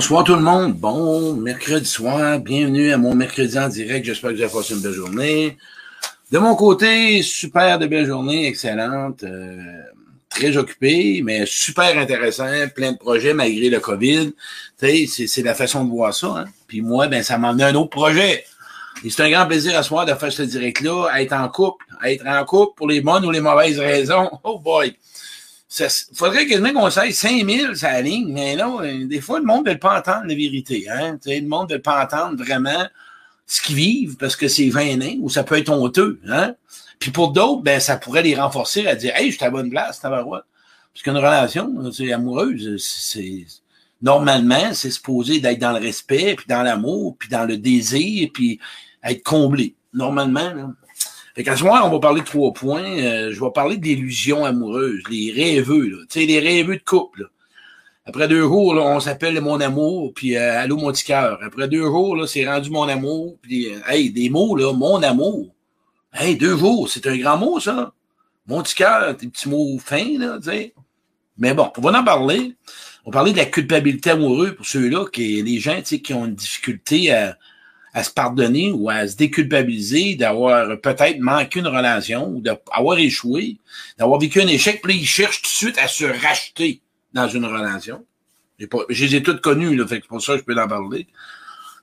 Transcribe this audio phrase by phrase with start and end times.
[0.00, 0.72] Bonsoir tout le monde.
[0.72, 2.38] Bon mercredi soir.
[2.38, 4.06] Bienvenue à mon mercredi en direct.
[4.06, 5.58] J'espère que vous avez passé une belle journée.
[6.32, 9.22] De mon côté, super de belle journée, excellente.
[9.24, 9.58] Euh,
[10.30, 14.32] très occupé, mais super intéressant, plein de projets malgré le COVID.
[14.78, 16.28] C'est, la façon de voir ça.
[16.28, 16.44] Hein.
[16.66, 18.46] Puis moi, ben, ça m'a amené un autre projet.
[19.04, 22.26] Et c'est un grand plaisir à soir de faire ce direct-là, être en couple, être
[22.26, 24.30] en couple pour les bonnes ou les mauvaises raisons.
[24.44, 24.96] Oh boy!
[25.78, 29.66] Il faudrait quasiment qu'on sache 5000 ça ligne, mais non, euh, des fois, le monde
[29.66, 30.88] ne veut pas entendre la vérité.
[30.90, 31.18] Hein?
[31.24, 32.88] le monde ne veut pas entendre vraiment
[33.46, 36.20] ce qu'ils vivent parce que c'est vain ou ça peut être honteux.
[36.28, 36.54] Hein?
[36.98, 39.52] Puis pour d'autres, ben, ça pourrait les renforcer à dire Hey, je suis à la
[39.52, 40.44] bonne place, tabarouette.
[40.92, 43.46] Parce qu'une relation, c'est amoureuse, c'est
[44.02, 48.58] normalement, c'est supposé d'être dans le respect, puis dans l'amour, puis dans le désir, puis
[49.04, 49.74] être comblé.
[49.92, 50.70] Normalement, là.
[51.34, 52.82] Fait qu'à ce moment, on va parler de trois points.
[52.82, 55.96] Euh, je vais parler d'illusions amoureuses, les rêveux, là.
[56.08, 57.30] Tu sais, les rêveux de couple.
[58.06, 61.38] Après deux jours, là, on s'appelle mon amour, puis euh, allô mon petit cœur.
[61.44, 65.02] Après deux jours, là, c'est rendu mon amour, puis euh, hey, des mots là, mon
[65.02, 65.54] amour.
[66.12, 67.92] Hey, deux jours, c'est un grand mot ça.
[68.48, 70.74] Mon petit cœur, des petits mots fins là, tu sais.
[71.38, 72.56] Mais bon, on va en parler.
[73.04, 76.12] On va parler de la culpabilité amoureuse pour ceux-là, qui les gens, tu sais, qui
[76.12, 77.38] ont une difficulté à
[77.92, 83.58] à se pardonner ou à se déculpabiliser d'avoir peut-être manqué une relation ou d'avoir échoué,
[83.98, 86.80] d'avoir vécu un échec, puis ils cherchent tout de suite à se racheter
[87.12, 88.04] dans une relation.
[88.58, 91.06] Je les ai toutes connues, là, fait que pour ça je peux en parler.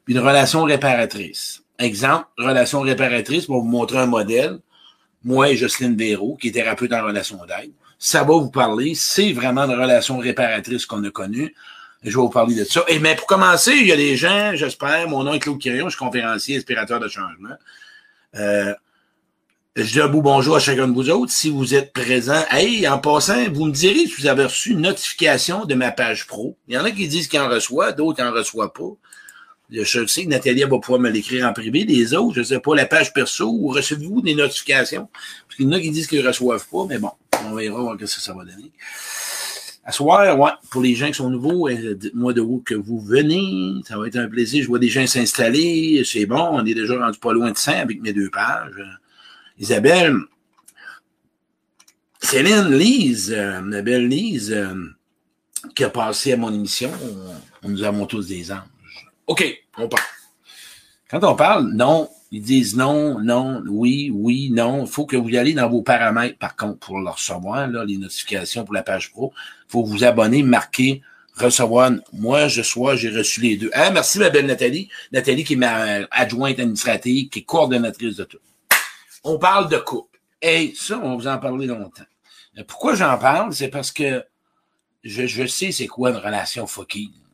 [0.06, 1.64] Puis une relation réparatrice.
[1.80, 4.60] Exemple, relation réparatrice, pour vous montrer un modèle.
[5.24, 8.94] Moi et Jocelyne Véro, qui est thérapeute en relation d'aide, ça va vous parler.
[8.96, 11.54] C'est vraiment une relation réparatrice qu'on a connue.
[12.04, 12.84] Je vais vous parler de ça.
[12.88, 15.90] Et mais pour commencer, il y a des gens, j'espère, mon nom est Claude Quirion,
[15.90, 17.56] je suis conférencier, inspirateur de changement.
[18.36, 18.74] Euh,
[19.76, 21.32] je dis un beau bonjour à chacun de vous autres.
[21.32, 24.82] Si vous êtes présents, hey, en passant, vous me direz si vous avez reçu une
[24.82, 26.58] notification de ma page pro.
[26.68, 28.96] Il y en a qui disent qu'ils en reçoivent, d'autres n'en reçoivent pas.
[29.70, 31.84] Je sais que Nathalie va pouvoir me l'écrire en privé.
[31.84, 35.10] Les autres, je ne sais pas, la page perso, ou recevez-vous des notifications?
[35.48, 37.12] Parce qu'il y en a qui disent qu'ils ne reçoivent pas, mais bon,
[37.46, 38.72] on verra ce que ça va donner.
[39.88, 43.00] À soir, ouais, pour les gens qui sont nouveaux, euh, dites-moi de où que vous
[43.00, 43.82] venez.
[43.88, 44.62] Ça va être un plaisir.
[44.62, 46.04] Je vois des gens s'installer.
[46.04, 46.50] C'est bon.
[46.52, 48.84] On est déjà rendu pas loin de 100 avec mes deux pages.
[49.58, 50.18] Isabelle,
[52.20, 54.76] Céline, Lise, euh, belle Lise, euh,
[55.74, 56.92] qui a passé à mon émission,
[57.64, 58.60] on, nous avons tous des anges.
[59.26, 59.46] OK,
[59.78, 60.04] on parle.
[61.10, 64.86] Quand on parle, non, ils disent non, non, oui, oui, non.
[64.86, 67.86] Il faut que vous y allez dans vos paramètres, par contre, pour le recevoir, là,
[67.86, 69.34] les notifications pour la page pro.
[69.68, 71.02] Il faut vous abonner, marquer,
[71.36, 71.92] recevoir.
[72.12, 73.70] Moi, je sois, j'ai reçu les deux.
[73.74, 74.90] Ah, merci, ma belle Nathalie.
[75.12, 78.40] Nathalie, qui est ma adjointe administrative, qui est coordonnatrice de tout.
[79.24, 80.20] On parle de couple.
[80.42, 82.04] Et ça, on va vous en parler longtemps.
[82.68, 83.54] Pourquoi j'en parle?
[83.54, 84.24] C'est parce que
[85.04, 86.68] je, je sais c'est quoi une relation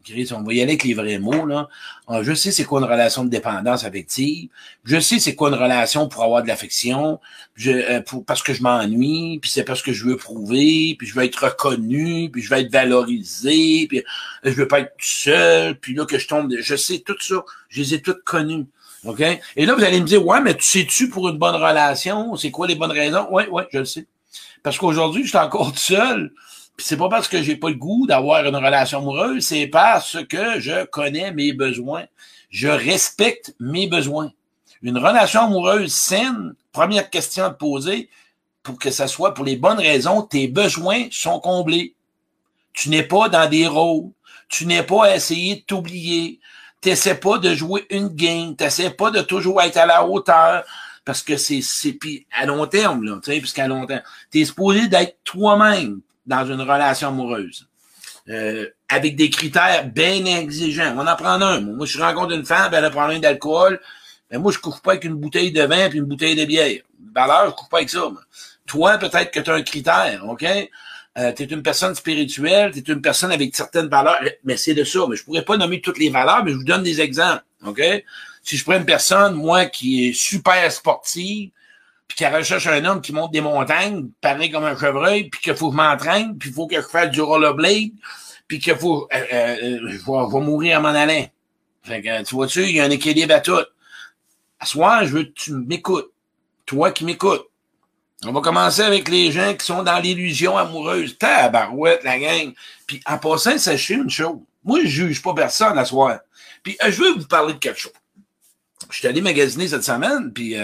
[0.03, 1.69] fucky on va y aller avec les vrais mots, là.
[2.07, 4.49] Ah, je sais c'est quoi une relation de dépendance affective.
[4.83, 7.19] Je sais c'est quoi une relation pour avoir de l'affection.
[7.55, 11.07] Je, euh, pour, parce que je m'ennuie, puis c'est parce que je veux prouver, puis
[11.07, 14.03] je veux être reconnu, puis je veux être valorisé, puis euh,
[14.45, 17.43] je veux pas être seul, puis là que je tombe, je sais tout ça.
[17.69, 18.65] Je les ai toutes connues.
[19.05, 19.21] OK?
[19.55, 22.35] Et là, vous allez me dire, ouais, mais tu sais-tu pour une bonne relation?
[22.37, 23.27] C'est quoi les bonnes raisons?
[23.31, 24.05] Oui, oui, je le sais.
[24.61, 26.31] Parce qu'aujourd'hui, je suis encore seul.
[26.77, 30.17] Puis c'est pas parce que j'ai pas le goût d'avoir une relation amoureuse, c'est parce
[30.25, 32.05] que je connais mes besoins.
[32.49, 34.31] Je respecte mes besoins.
[34.81, 38.09] Une relation amoureuse saine, première question à te poser,
[38.63, 41.93] pour que ça soit pour les bonnes raisons, tes besoins sont comblés.
[42.73, 44.09] Tu n'es pas dans des rôles.
[44.49, 46.39] Tu n'es pas à essayer de t'oublier.
[46.81, 48.55] Tu n'essaies pas de jouer une game.
[48.55, 50.63] Tu n'essaies pas de toujours être à la hauteur.
[51.05, 54.39] Parce que c'est, c'est, puis à long terme, là, tu sais, puisqu'à long terme, tu
[54.39, 57.67] es supposé d'être toi-même dans une relation amoureuse.
[58.29, 60.95] Euh, avec des critères bien exigeants.
[60.97, 61.59] On en prend un.
[61.59, 63.81] Moi, je rencontre une femme, elle a un d'alcool.
[64.31, 66.81] Mais moi, je couvre pas avec une bouteille de vin et une bouteille de bière.
[67.13, 68.01] Valeur, je couvre pas avec ça.
[68.65, 70.45] Toi, peut-être que tu as un critère, OK?
[71.15, 74.73] Euh, tu es une personne spirituelle, tu es une personne avec certaines valeurs, mais c'est
[74.73, 75.01] de ça.
[75.09, 77.81] Mais je pourrais pas nommer toutes les valeurs, mais je vous donne des exemples, OK?
[78.41, 81.51] Si je prends une personne, moi, qui est super sportive,
[82.13, 85.55] puis qu'elle recherche un homme qui monte des montagnes, pareil comme un chevreuil, puis qu'il
[85.55, 87.89] faut que je m'entraîne, puis il faut que je fasse du rollerblade,
[88.47, 89.07] puis qu'il faut...
[89.11, 91.25] Euh, euh, je, vais, mourir à mon allant.
[91.81, 93.57] Fait que, tu vois-tu, il y a un équilibre à tout.
[94.59, 96.11] À soir, je veux que tu m'écoutes.
[96.67, 97.47] Toi qui m'écoutes.
[98.23, 101.17] On va commencer avec les gens qui sont dans l'illusion amoureuse.
[101.17, 102.53] Tabarouette, la gang.
[102.85, 104.37] Puis en passant, sachez une chose.
[104.63, 106.19] Moi, je juge pas personne à soir.
[106.61, 107.91] Puis euh, je veux vous parler de quelque chose.
[108.91, 110.55] Je suis allé magasiner cette semaine, puis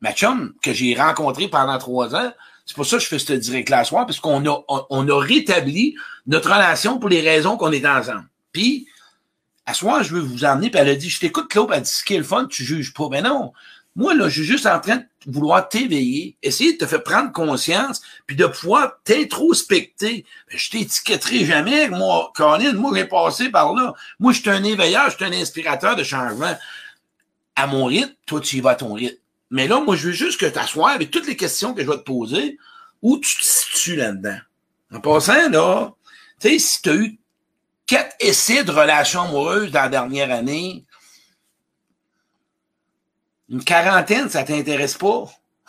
[0.00, 2.32] ma chum, que j'ai rencontré pendant trois ans,
[2.66, 5.96] c'est pour ça que je fais ce direct-là soir, parce qu'on a, on a rétabli
[6.26, 8.28] notre relation pour les raisons qu'on est ensemble.
[8.52, 8.86] Puis,
[9.64, 11.90] à soir, je veux vous emmener, puis elle a dit, je t'écoute, Claude, elle dit,
[11.90, 13.08] ce qui est le fun, tu juges pas.
[13.10, 13.52] Mais non.
[13.96, 17.32] Moi, là, je suis juste en train de vouloir t'éveiller, essayer de te faire prendre
[17.32, 20.24] conscience, puis de pouvoir t'introspecter.
[20.48, 23.94] Je t'étiquetterai jamais, moi, Colin, moi, j'ai passé par là.
[24.20, 26.56] Moi, je suis un éveilleur, je suis un inspirateur de changement.
[27.56, 29.16] À mon rythme, toi, tu y vas à ton rythme.
[29.50, 31.88] Mais là, moi, je veux juste que tu t'assoies avec toutes les questions que je
[31.88, 32.58] vais te poser,
[33.02, 34.38] où tu te situes là-dedans.
[34.92, 35.92] En passant, là,
[36.40, 37.18] tu sais, si tu as eu
[37.86, 40.84] quatre essais de relations amoureuses dans la dernière année,
[43.48, 45.24] une quarantaine, ça t'intéresse pas?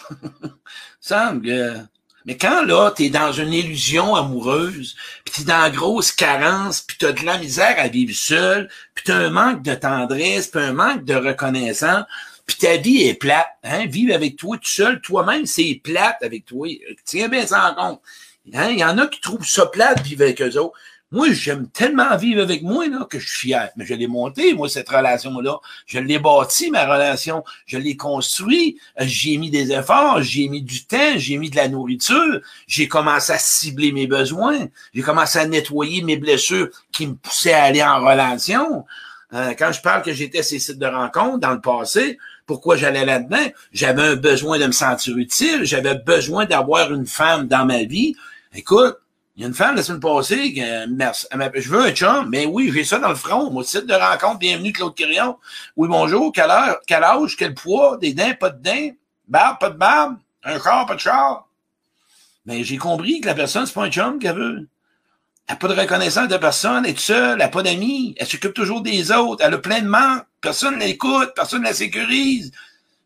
[1.00, 1.88] Semble.
[2.26, 6.12] Mais quand là, tu es dans une illusion amoureuse, puis tu es dans la grosse
[6.12, 9.64] carence, puis tu as de la misère à vivre seul, puis tu as un manque
[9.64, 12.06] de tendresse, puis un manque de reconnaissance,
[12.50, 13.46] puis ta vie est plate.
[13.64, 13.86] Hein?
[13.86, 16.68] Vivre avec toi tout seul, toi-même, c'est plate avec toi.
[17.06, 18.02] Tiens bien ça en compte.
[18.56, 18.70] Hein?
[18.72, 20.74] Il y en a qui trouvent ça plate vivre avec eux autres.
[21.12, 23.70] Moi, j'aime tellement vivre avec moi là, que je suis fier.
[23.76, 25.60] Mais je l'ai monté, moi, cette relation-là.
[25.86, 27.44] Je l'ai bâti, ma relation.
[27.68, 28.80] Je l'ai construit.
[29.00, 32.42] Euh, j'ai mis des efforts, j'ai mis du temps, j'ai mis de la nourriture.
[32.66, 34.70] J'ai commencé à cibler mes besoins.
[34.96, 38.86] J'ai commencé à nettoyer mes blessures qui me poussaient à aller en relation.
[39.34, 42.18] Euh, quand je parle que j'étais ces sites de rencontres dans le passé,
[42.50, 43.46] pourquoi j'allais là-dedans?
[43.72, 45.66] J'avais un besoin de me sentir utile.
[45.66, 48.16] J'avais besoin d'avoir une femme dans ma vie.
[48.56, 48.98] Écoute,
[49.36, 52.48] il y a une femme la semaine passée qui merci, je veux un chum, mais
[52.48, 53.52] oui, j'ai ça dans le front.
[53.52, 55.38] Moi, site de rencontre, bienvenue Claude Quirion.
[55.78, 58.96] Oui, bonjour, quelle heure, quel âge, quel poids, des dents, pas de dents,
[59.28, 61.48] barbe, pas de barbe, un char, pas de char?
[62.48, 64.68] Mais j'ai compris que la personne, c'est pas un chum qu'elle veut.
[65.50, 68.28] Elle n'a pas de reconnaissance de personne, elle est seule, elle n'a pas d'amis, elle
[68.28, 71.74] s'occupe toujours des autres, elle a plein de manques, personne ne l'écoute, personne ne la
[71.74, 72.52] sécurise.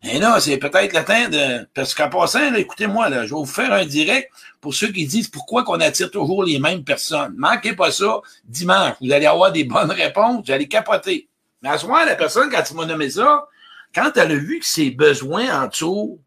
[0.03, 1.65] Et là, c'est peut-être le temps de...
[1.73, 4.29] Parce qu'en passant, écoutez-moi, là, je vais vous faire un direct
[4.59, 7.33] pour ceux qui disent pourquoi qu'on attire toujours les mêmes personnes.
[7.37, 8.95] Manquez pas ça dimanche.
[8.99, 11.29] Vous allez avoir des bonnes réponses, vous allez capoter.
[11.61, 13.47] Mais à ce moment, la personne, quand il m'a nommé ça,
[13.95, 16.19] quand elle a vu que ses besoins en dessous,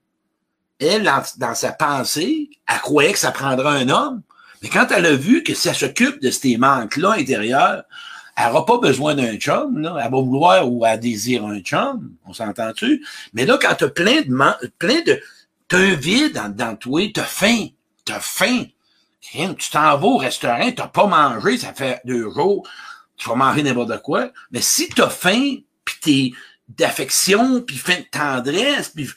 [0.79, 4.23] elle, dans sa pensée, elle croyait que ça prendrait un homme.
[4.67, 7.85] Mais quand elle a vu que ça s'occupe de ces manques-là intérieurs,
[8.37, 9.97] elle n'aura pas besoin d'un chum, là.
[10.05, 12.11] Elle va vouloir ou elle désire un chum.
[12.27, 13.07] On s'entend-tu?
[13.33, 15.23] Mais là, quand tu as plein de, plein de,
[15.69, 17.69] t'as un vide dans, dans toi, t'as faim.
[18.05, 18.65] T'as faim.
[19.21, 22.69] Tu t'en vas au restaurant, t'as pas mangé, ça fait deux jours.
[23.17, 24.33] Tu vas manger n'importe quoi.
[24.51, 26.31] Mais si t'as faim, puis t'es
[26.69, 29.09] d'affection, puis faim de tendresse, puis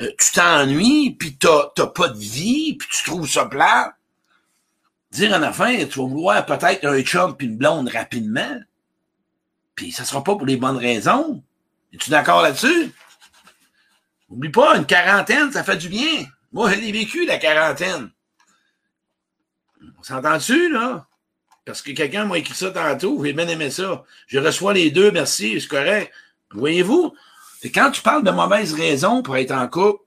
[0.00, 3.94] euh, tu t'ennuies, puis t'as pas de vie, puis tu trouves ça plat,
[5.14, 8.60] dire en tu vas vouloir peut-être un chum puis une blonde rapidement,
[9.74, 11.42] puis ça sera pas pour les bonnes raisons.
[11.92, 12.92] Es-tu d'accord là-dessus?
[14.28, 16.26] Oublie pas, une quarantaine, ça fait du bien.
[16.52, 18.10] Moi, je l'ai vécu, la quarantaine.
[19.98, 21.06] On s'entend-tu, là?
[21.64, 24.04] Parce que quelqu'un m'a écrit ça tantôt, j'ai bien aimé ça.
[24.26, 26.12] Je reçois les deux, merci, c'est correct.
[26.52, 27.14] Voyez-vous?
[27.74, 30.04] Quand tu parles de mauvaises raisons pour être en couple,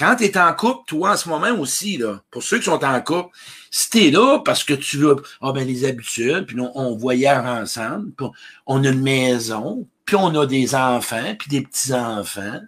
[0.00, 2.82] quand tu es en couple, toi, en ce moment aussi, là, pour ceux qui sont
[2.82, 3.36] en couple,
[3.70, 7.44] si t'es là parce que tu veux, ah ben les habitudes, puis on, on voyage
[7.44, 8.10] ensemble,
[8.64, 12.62] on a une maison, puis on a des enfants, puis des petits-enfants.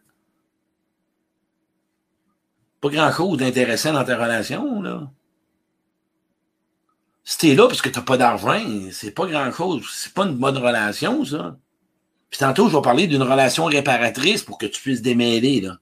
[2.82, 5.10] Pas grand-chose d'intéressant dans ta relation, là.
[7.24, 8.60] Si t'es là parce que t'as pas d'argent,
[8.90, 9.88] c'est pas grand-chose.
[9.90, 11.56] C'est pas une bonne relation, ça.
[12.28, 15.78] Puis tantôt, je vais parler d'une relation réparatrice pour que tu puisses démêler, là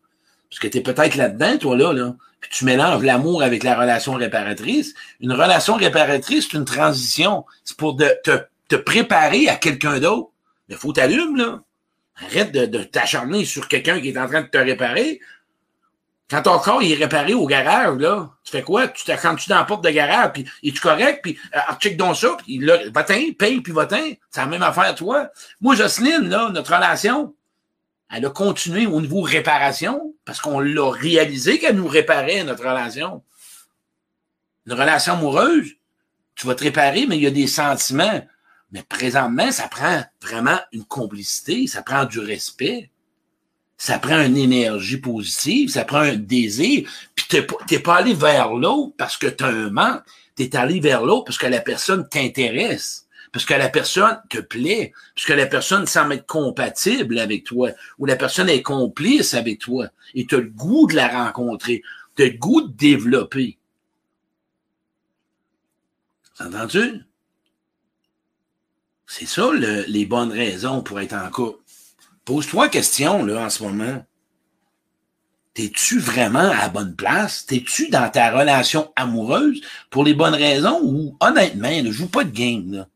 [0.51, 3.79] parce que tu es peut-être là-dedans, toi, là, là, puis tu mélanges l'amour avec la
[3.79, 4.95] relation réparatrice.
[5.21, 7.45] Une relation réparatrice, c'est une transition.
[7.65, 10.31] C'est pour te, te préparer à quelqu'un d'autre.
[10.69, 11.61] Mais faut t'allumer, là.
[12.17, 15.21] Arrête de, de t'acharner sur quelqu'un qui est en train de te réparer.
[16.31, 18.87] Quand ton corps est réparé au garage, là, tu fais quoi?
[18.89, 21.21] Tu t'accroches dans la porte de garage, puis es-tu correct?
[21.23, 24.13] Puis euh, check donc ça, puis là, va-t'en, paye, puis va-t'en.
[24.31, 25.29] C'est la même affaire, toi.
[25.61, 27.35] Moi, Jocelyne, là, notre relation,
[28.11, 33.23] elle a continué au niveau réparation parce qu'on l'a réalisé qu'elle nous réparait notre relation.
[34.67, 35.71] Une relation amoureuse,
[36.35, 38.27] tu vas te réparer, mais il y a des sentiments.
[38.73, 42.91] Mais présentement, ça prend vraiment une complicité, ça prend du respect,
[43.77, 46.89] ça prend une énergie positive, ça prend un désir.
[47.15, 50.03] Puis t'es pas, pas allé vers l'autre parce que tu as un manque,
[50.35, 54.93] t'es allé vers l'autre parce que la personne t'intéresse parce que la personne te plaît,
[55.15, 59.61] parce que la personne semble être compatible avec toi, ou la personne est complice avec
[59.61, 61.83] toi, et tu as le goût de la rencontrer,
[62.17, 63.59] tu as le goût de développer.
[66.41, 67.03] Entends-tu?
[69.07, 71.59] C'est ça les bonnes raisons pour être en couple.
[72.25, 74.05] Pose-toi question là, en ce moment.
[75.53, 77.45] T'es-tu vraiment à la bonne place?
[77.45, 79.61] T'es-tu dans ta relation amoureuse
[79.91, 80.81] pour les bonnes raisons?
[80.83, 82.73] Ou honnêtement, ne joue pas de game?
[82.73, 82.89] Là.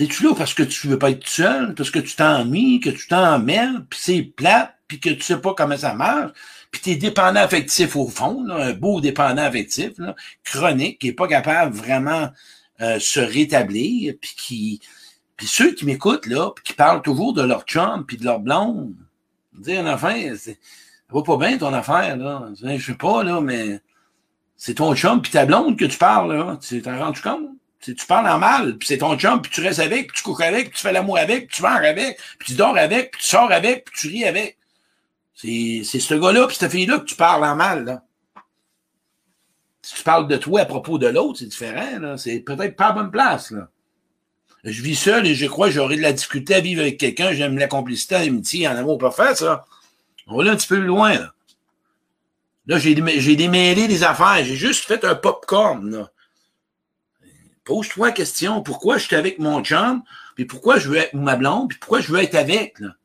[0.00, 3.06] T'es-tu là parce que tu veux pas être seul, parce que tu t'ennuies, que tu
[3.06, 6.32] t'emmerdes, puis c'est plate, puis que tu sais pas comment ça marche,
[6.70, 11.12] puis t'es dépendant affectif au fond, là, un beau dépendant affectif, là, chronique, qui est
[11.12, 12.30] pas capable vraiment
[12.80, 14.80] euh, se rétablir, puis qui...
[15.36, 18.40] Puis ceux qui m'écoutent, là, puis qui parlent toujours de leur chum, puis de leur
[18.40, 18.94] blonde,
[19.52, 20.52] dire, enfin, ça
[21.10, 22.48] va pas bien ton affaire, là.
[22.58, 23.82] Je sais pas, là, mais
[24.56, 26.58] c'est ton chum puis ta blonde que tu parles, là.
[26.62, 27.59] Tu t'en rends-tu compte?
[27.80, 30.44] Tu, parles en mal, puis c'est ton chum, puis tu restes avec, puis tu couches
[30.44, 33.22] avec, puis tu fais l'amour avec, puis tu vas avec, puis tu dors avec, puis
[33.22, 34.58] tu sors avec, puis tu ris avec.
[35.34, 38.02] C'est, ce gars-là, puis cette fille-là que tu parles en mal, là.
[39.82, 42.18] Si tu parles de toi à propos de l'autre, c'est différent, là.
[42.18, 43.68] C'est peut-être pas à bonne place, là.
[44.62, 47.32] Je vis seul et je crois que j'aurai de la difficulté à vivre avec quelqu'un.
[47.32, 49.64] J'aime la complicité, l'amitié, en amour parfait, ça.
[50.26, 51.32] On va aller un petit peu plus loin, là.
[52.66, 54.44] Là, j'ai démêlé des affaires.
[54.44, 56.10] J'ai juste fait un popcorn, là.
[57.70, 60.02] Pose-toi la question, pourquoi je suis avec mon chum,
[60.34, 62.96] puis pourquoi je veux être ma blonde, puis pourquoi je veux être avec, là?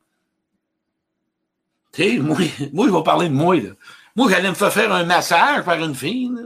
[1.92, 2.36] Tu sais, moi,
[2.72, 3.70] moi, je vais parler de moi, là.
[4.16, 6.42] Moi, j'allais me faire faire un massage par une fille, là.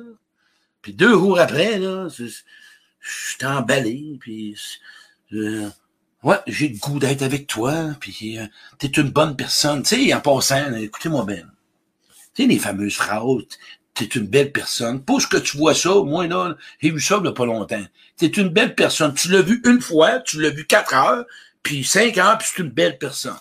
[0.83, 2.27] Puis deux jours après, là, je
[3.01, 4.55] suis emballé, puis
[5.33, 5.71] euh,
[6.23, 8.45] ouais, j'ai le goût d'être avec toi, puis euh,
[8.77, 9.83] t'es une bonne personne.
[9.83, 11.47] Tu sais, en passant, écoutez-moi bien.
[12.35, 13.45] Tu sais, les fameuses phrases,
[14.07, 15.03] t'es une belle personne.
[15.03, 17.47] Pour ce que tu vois ça, moi, là, j'ai vu ça il y a pas
[17.47, 17.85] longtemps.
[18.17, 19.15] T'es une belle personne.
[19.15, 21.25] Tu l'as vu une fois, tu l'as vu quatre heures,
[21.63, 23.39] puis cinq heures, puis c'est une belle personne.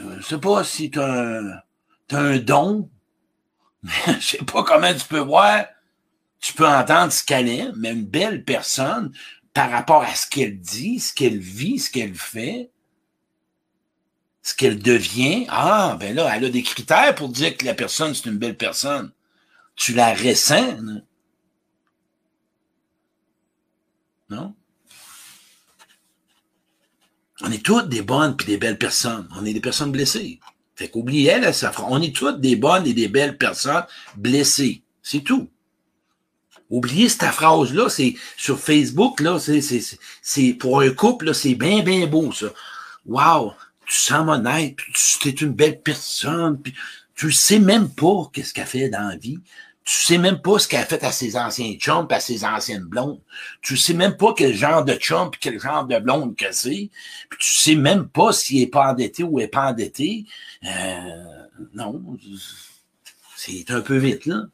[0.00, 1.50] Euh, je sais pas si t'as un,
[2.10, 2.90] as un don,
[3.82, 5.66] mais je sais pas comment tu peux voir,
[6.40, 9.12] tu peux entendre ce qu'elle est, mais une belle personne,
[9.54, 12.70] par rapport à ce qu'elle dit, ce qu'elle vit, ce qu'elle fait,
[14.42, 15.46] ce qu'elle devient.
[15.48, 18.56] Ah, ben là, elle a des critères pour dire que la personne, c'est une belle
[18.56, 19.10] personne.
[19.76, 20.78] Tu la ressens,
[24.28, 24.54] non?
[27.42, 29.28] On est toutes des bonnes puis des belles personnes.
[29.38, 30.40] On est des personnes blessées.
[30.74, 33.84] Fait qu'oubliez elle, ça On est toutes des bonnes et des belles personnes
[34.16, 34.82] blessées.
[35.02, 35.48] C'est tout.
[36.68, 42.32] Oubliez cette phrase-là, c'est sur Facebook, là, c'est, pour un couple, c'est bien, bien beau,
[42.32, 42.46] ça.
[43.06, 43.52] Wow!
[43.86, 44.76] Tu sens honnête,
[45.20, 46.74] tu es une belle personne, puis
[47.14, 49.38] tu sais même pas qu'est-ce qu'elle fait dans la vie.
[49.86, 52.84] Tu sais même pas ce qu'elle a fait à ses anciens chums à ses anciennes
[52.84, 53.20] blondes.
[53.62, 56.90] Tu sais même pas quel genre de chum quel genre de blonde que c'est.
[57.30, 60.26] Puis tu sais même pas s'il est pas endetté ou est pas endetté.
[60.64, 62.02] Euh, non,
[63.36, 64.46] c'est un peu vite, là.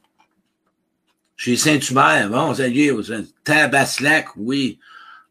[1.37, 2.95] Chez Saint-Hubert, bon, ça y est,
[3.43, 4.79] Tabaslac, oui.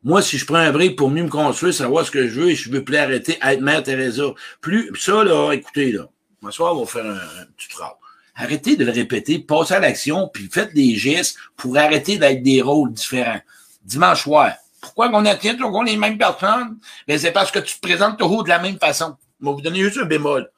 [0.03, 2.49] Moi, si je prends un break pour mieux me construire, savoir ce que je veux
[2.49, 4.33] et je veux plus arrêter être Mère Teresa.
[4.59, 6.09] Plus, ça, là, écoutez, là.
[6.43, 8.00] Ce soir, on va faire un, petit travail.
[8.41, 12.63] Arrêtez de le répéter, passez à l'action, puis faites des gestes pour arrêter d'être des
[12.63, 13.39] rôles différents.
[13.83, 14.53] Dimanche soir.
[14.81, 16.79] Pourquoi qu'on attient toujours les mêmes personnes?
[17.07, 19.15] Ben, c'est parce que tu te présentes toujours de la même façon.
[19.39, 20.51] Je vais vous donner juste un bémol.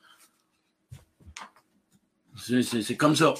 [2.37, 3.33] C'est comme ça.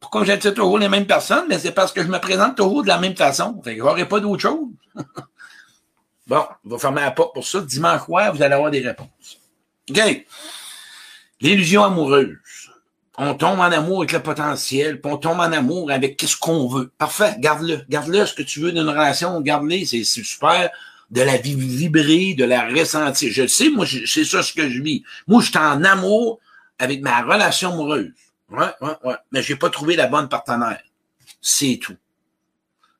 [0.00, 1.44] Pourquoi j'attire toujours les mêmes personnes?
[1.50, 3.60] Mais c'est parce que je me présente toujours de la même façon.
[3.62, 4.68] Fait qu'il n'y pas d'autre chose.
[6.26, 7.60] bon, on va fermer la porte pour ça.
[7.60, 9.40] Dimanche soir, vous allez avoir des réponses.
[9.90, 10.26] OK.
[11.40, 12.38] L'illusion amoureuse.
[13.16, 16.66] On tombe en amour avec le potentiel, puis on tombe en amour avec qu'est-ce qu'on
[16.66, 16.90] veut.
[16.98, 17.82] Parfait, garde-le.
[17.88, 20.70] Garde-le, ce que tu veux d'une relation, garde-le, c'est super.
[21.10, 23.30] De la vibrer, de la ressentir.
[23.32, 25.04] Je le sais, moi, c'est ça ce que je vis.
[25.28, 26.40] Moi, je suis en amour
[26.78, 28.10] avec ma relation amoureuse.
[28.50, 29.14] Ouais, ouais, ouais.
[29.30, 30.82] Mais j'ai pas trouvé la bonne partenaire.
[31.40, 31.96] C'est tout.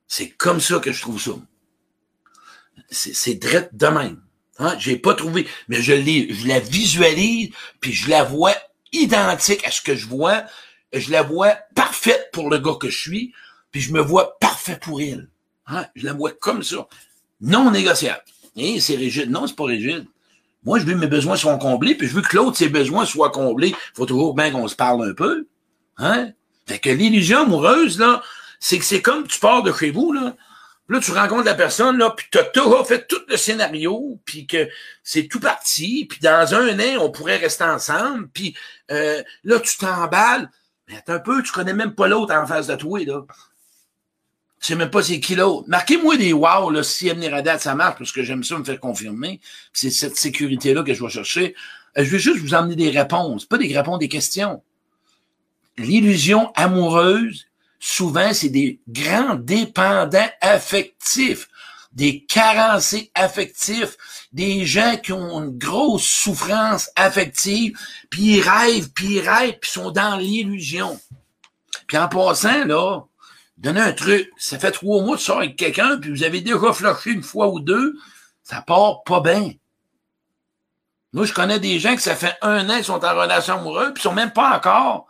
[0.07, 1.33] C'est comme ça que je trouve ça.
[2.91, 4.21] C'est direct de même.
[4.59, 4.77] Hein?
[4.79, 8.55] J'ai pas trouvé, mais je je la visualise, puis je la vois
[8.95, 10.45] identique à ce que je vois.
[10.93, 13.33] Je la vois parfaite pour le gars que je suis,
[13.71, 15.29] puis je me vois parfait pour elle.
[15.67, 15.87] Hein?
[15.95, 16.87] Je la vois comme ça.
[17.41, 18.23] Non négociable.
[18.57, 19.31] Et c'est rigide.
[19.31, 20.07] Non, c'est pas rigide.
[20.65, 23.05] Moi, je veux que mes besoins soient comblés, puis je veux que l'autre, ses besoins
[23.05, 23.69] soient comblés.
[23.69, 25.47] Il faut toujours bien qu'on se parle un peu.
[25.99, 26.31] Hein?
[26.67, 28.23] Fait que l'illusion amoureuse, là,
[28.61, 30.35] c'est que c'est comme tu pars de chez vous, là.
[30.89, 34.69] Là, tu rencontres la personne, là, puis tu as fait tout le scénario, puis que
[35.03, 38.55] c'est tout parti, puis dans un an, on pourrait rester ensemble, puis
[38.91, 40.51] euh, là, tu t'emballes.
[40.89, 43.23] Mais un peu, tu connais même pas l'autre en face de toi, là.
[44.61, 45.69] Tu sais même pas c'est qui l'autre.
[45.69, 49.41] Marquez-moi des wow, là, si Amniradat, ça marche, parce que j'aime ça me faire confirmer.
[49.73, 51.55] C'est cette sécurité-là que je vais chercher.
[51.97, 54.63] Euh, je vais juste vous emmener des réponses, pas des réponses, des questions.
[55.79, 57.47] L'illusion amoureuse,
[57.85, 61.49] souvent, c'est des grands dépendants affectifs,
[61.93, 63.97] des carencés affectifs,
[64.33, 67.79] des gens qui ont une grosse souffrance affective,
[68.11, 70.99] puis ils rêvent, puis ils rêvent, puis sont dans l'illusion.
[71.87, 73.03] Puis en passant, là,
[73.57, 74.31] Donnez un truc.
[74.37, 77.23] Ça fait trois mois que tu sors avec quelqu'un, puis vous avez déjà flashé une
[77.23, 77.95] fois ou deux.
[78.43, 79.53] Ça part pas bien.
[81.13, 83.93] Moi, je connais des gens qui ça fait un an, ils sont en relation amoureuse,
[83.95, 85.07] puis ils sont même pas encore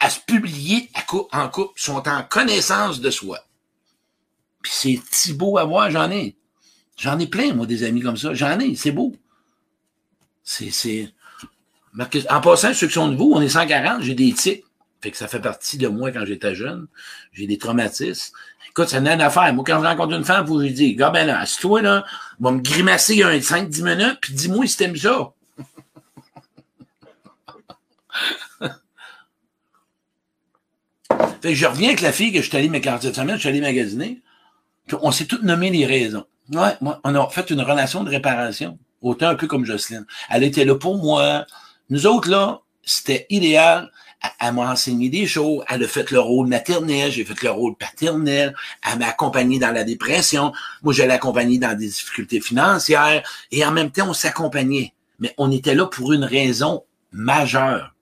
[0.00, 0.90] à se publier
[1.32, 3.38] en couple, sont en connaissance de soi.
[4.62, 6.36] Puis c'est si beau à voir, j'en ai.
[6.96, 8.34] J'en ai plein, moi, des amis comme ça.
[8.34, 9.14] J'en ai, c'est beau.
[10.42, 11.12] C'est, c'est...
[12.28, 14.64] En passant, ceux qui sont vous, on est 140, j'ai des tics.
[15.00, 16.86] Fait que ça fait partie de moi quand j'étais jeune.
[17.32, 18.34] J'ai des traumatismes.
[18.68, 19.52] Écoute, ça n'a une affaire.
[19.52, 22.04] Moi, quand je rencontre une femme, vous lui dis, gars, ben là, toi là,
[22.38, 25.32] va me grimacer un 5-10 minutes, puis dis-moi si t'aimes ça.
[31.42, 33.60] Je reviens avec la fille que je suis allé m'écarter cette semaine, je suis allé
[33.60, 34.20] magasiner.
[35.02, 36.24] on s'est toutes nommé les raisons.
[36.52, 38.78] Ouais, moi, on a fait une relation de réparation.
[39.02, 40.04] Autant un peu comme Jocelyne.
[40.28, 41.46] Elle était là pour moi.
[41.88, 43.90] Nous autres, là, c'était idéal.
[44.38, 45.64] Elle, m'a enseigné des choses.
[45.68, 47.10] Elle a fait le rôle maternel.
[47.10, 48.54] J'ai fait le rôle paternel.
[48.90, 50.52] Elle m'a accompagné dans la dépression.
[50.82, 53.22] Moi, je l'ai accompagnée dans des difficultés financières.
[53.50, 54.92] Et en même temps, on s'accompagnait.
[55.20, 57.94] Mais on était là pour une raison majeure.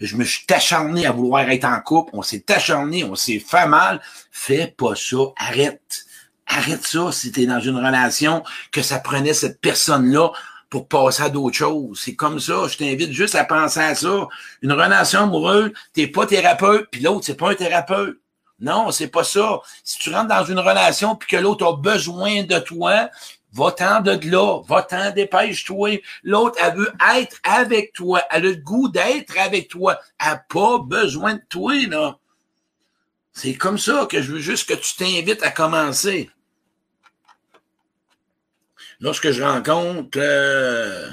[0.00, 2.10] Je me suis acharné à vouloir être en couple.
[2.14, 3.04] On s'est acharné.
[3.04, 4.00] On s'est fait mal.
[4.30, 5.16] Fais pas ça.
[5.36, 6.04] Arrête.
[6.46, 10.32] Arrête ça si tu es dans une relation que ça prenait cette personne-là
[10.68, 12.00] pour passer à d'autres choses.
[12.02, 12.66] C'est comme ça.
[12.68, 14.26] Je t'invite juste à penser à ça.
[14.60, 18.18] Une relation amoureuse, t'es pas thérapeute, puis l'autre, c'est pas un thérapeute.
[18.60, 19.60] Non, c'est pas ça.
[19.82, 23.08] Si tu rentres dans une relation puis que l'autre a besoin de toi,
[23.54, 26.02] va-t'en de là, va-t'en, dépêche-toi.
[26.22, 28.22] L'autre, elle veut être avec toi.
[28.30, 29.98] Elle a le goût d'être avec toi.
[30.18, 32.18] Elle n'a pas besoin de toi, là.
[33.32, 36.30] C'est comme ça que je veux juste que tu t'invites à commencer
[39.04, 41.08] lorsque je rencontre euh,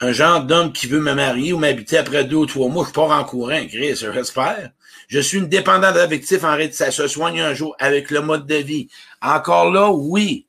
[0.00, 2.92] un genre d'homme qui veut me marier ou m'habiter après deux ou trois mois, je
[2.92, 4.70] pars en courant, Chris, j'espère.
[5.08, 6.76] Je suis une dépendante affective en réalité.
[6.76, 8.88] Ça se soigne un jour avec le mode de vie.
[9.20, 10.46] Encore là, oui,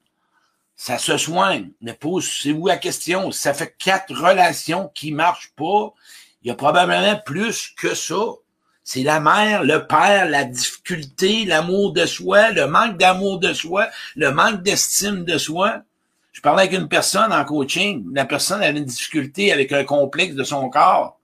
[0.81, 1.69] ça se soigne.
[1.81, 3.29] Mais c'est où la question?
[3.29, 5.93] Ça fait quatre relations qui marchent pas.
[6.41, 8.15] Il y a probablement plus que ça.
[8.83, 13.89] C'est la mère, le père, la difficulté, l'amour de soi, le manque d'amour de soi,
[14.15, 15.83] le manque d'estime de soi.
[16.31, 18.03] Je parlais avec une personne en coaching.
[18.11, 21.20] La personne avait une difficulté avec un complexe de son corps.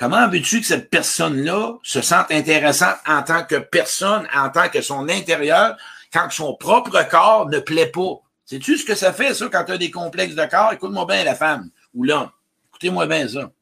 [0.00, 4.80] Comment veux-tu que cette personne-là se sente intéressante en tant que personne, en tant que
[4.80, 5.76] son intérieur,
[6.10, 8.14] quand son propre corps ne plaît pas?
[8.46, 10.72] Sais-tu ce que ça fait, ça, quand tu as des complexes de corps?
[10.72, 12.30] Écoute-moi bien la femme ou l'homme.
[12.70, 13.52] Écoutez-moi bien ça.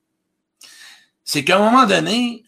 [1.24, 2.44] C'est qu'à un moment donné,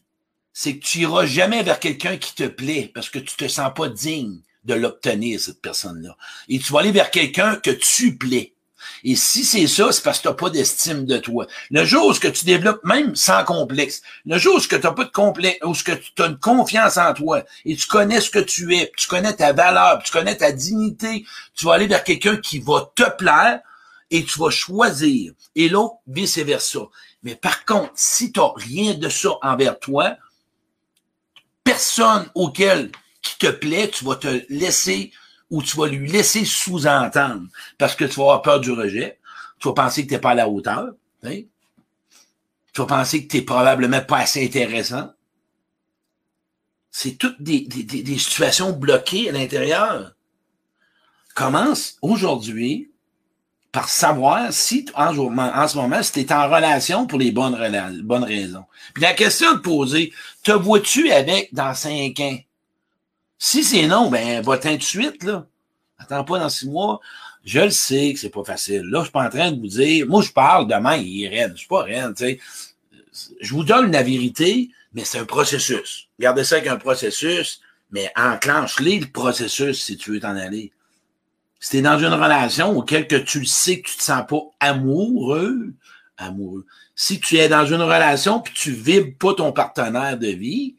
[0.52, 3.72] c'est que tu iras jamais vers quelqu'un qui te plaît parce que tu te sens
[3.74, 6.16] pas digne de l'obtenir, cette personne-là.
[6.48, 8.54] Et tu vas aller vers quelqu'un que tu plais.
[9.04, 11.46] Et si c'est ça, c'est parce que tu n'as pas d'estime de toi.
[11.70, 14.82] Le jour où que tu développes, même sans complexe, le jour où ce que tu
[14.82, 18.20] n'as pas de complexe, où ce tu as une confiance en toi, et tu connais
[18.20, 21.86] ce que tu es, tu connais ta valeur, tu connais ta dignité, tu vas aller
[21.86, 23.60] vers quelqu'un qui va te plaire
[24.10, 25.32] et tu vas choisir.
[25.54, 26.80] Et l'autre, vice-versa.
[27.22, 30.16] Mais par contre, si tu n'as rien de ça envers toi,
[31.64, 32.90] personne auquel
[33.22, 35.12] qui te plaît, tu vas te laisser
[35.50, 39.18] ou tu vas lui laisser sous-entendre parce que tu vas avoir peur du rejet.
[39.58, 40.94] Tu vas penser que tu n'es pas à la hauteur.
[41.22, 41.46] Tu
[42.78, 45.12] vas penser que tu n'es probablement pas assez intéressant.
[46.90, 50.12] C'est toutes des, des, des, situations bloquées à l'intérieur.
[51.34, 52.90] Commence aujourd'hui
[53.70, 57.56] par savoir si, en, ce moment, si tu es en relation pour les bonnes,
[58.02, 58.64] bonnes raisons.
[58.92, 62.38] Puis la question de poser, te vois-tu avec dans cinq ans?
[63.42, 65.46] Si c'est non, ben, va-t'en tout là.
[65.98, 67.00] Attends pas dans six mois.
[67.42, 68.82] Je le sais que c'est pas facile.
[68.82, 71.28] Là, je suis pas en train de vous dire, moi, je parle demain, il est
[71.28, 71.52] raide.
[71.54, 72.40] Je suis pas raide, tu sais.
[73.40, 76.08] Je vous donne la vérité, mais c'est un processus.
[76.18, 80.70] Gardez ça avec un processus, mais enclenche-les le processus si tu veux t'en aller.
[81.60, 84.42] Si t'es dans une relation auquel que tu le sais que tu te sens pas
[84.60, 85.72] amoureux,
[86.18, 86.66] amoureux.
[86.94, 90.76] Si tu es dans une relation puis tu vibres pas ton partenaire de vie,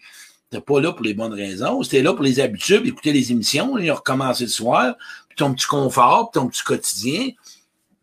[0.51, 1.81] T'es pas là pour les bonnes raisons.
[1.81, 4.95] C'était là pour les habitudes, écouter les émissions, et recommencer le soir,
[5.29, 7.29] puis ton petit confort, puis ton petit quotidien.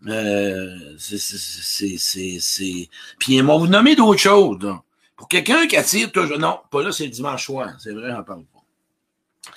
[0.06, 4.58] Euh, c'est, Puis ils m'ont nommer d'autres choses.
[5.14, 6.38] Pour quelqu'un qui attire toujours.
[6.38, 7.74] Non, pas là, c'est le dimanche soir.
[7.78, 9.52] C'est vrai, j'en parle pas.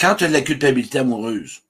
[0.00, 1.60] Quand tu as de la culpabilité amoureuse,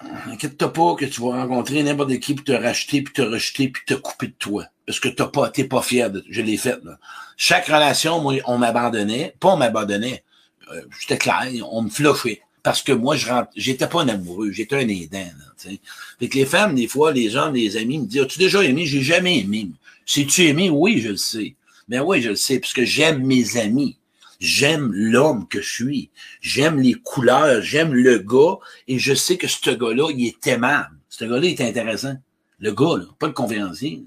[0.00, 3.82] inquiète-toi pas que tu vas rencontrer n'importe qui pour te racheter, puis te rejeter, puis
[3.86, 4.64] te couper de toi.
[4.88, 6.98] Parce que t'as pas, t'es pas fier de, je l'ai fait, là.
[7.36, 9.34] Chaque relation, moi, on m'abandonnait.
[9.38, 10.24] Pas on m'abandonnait.
[10.72, 12.40] Euh, j'étais clair, on me flochait.
[12.62, 15.72] Parce que moi, je rentre, j'étais pas un amoureux, j'étais un aidant, là,
[16.18, 18.86] Fait que les femmes, des fois, les gens, les amis me disent, as-tu déjà aimé?
[18.86, 19.68] J'ai jamais aimé.
[20.06, 20.70] Si tu aimé?
[20.70, 21.54] Oui, je le sais.
[21.88, 23.98] Mais oui, je le sais, parce que j'aime mes amis.
[24.40, 26.10] J'aime l'homme que je suis.
[26.40, 27.60] J'aime les couleurs.
[27.60, 28.56] J'aime le gars.
[28.86, 30.96] Et je sais que ce gars-là, il est aimable.
[31.10, 32.16] Ce gars-là est intéressant.
[32.58, 34.02] Le gars, là, pas le conférencier.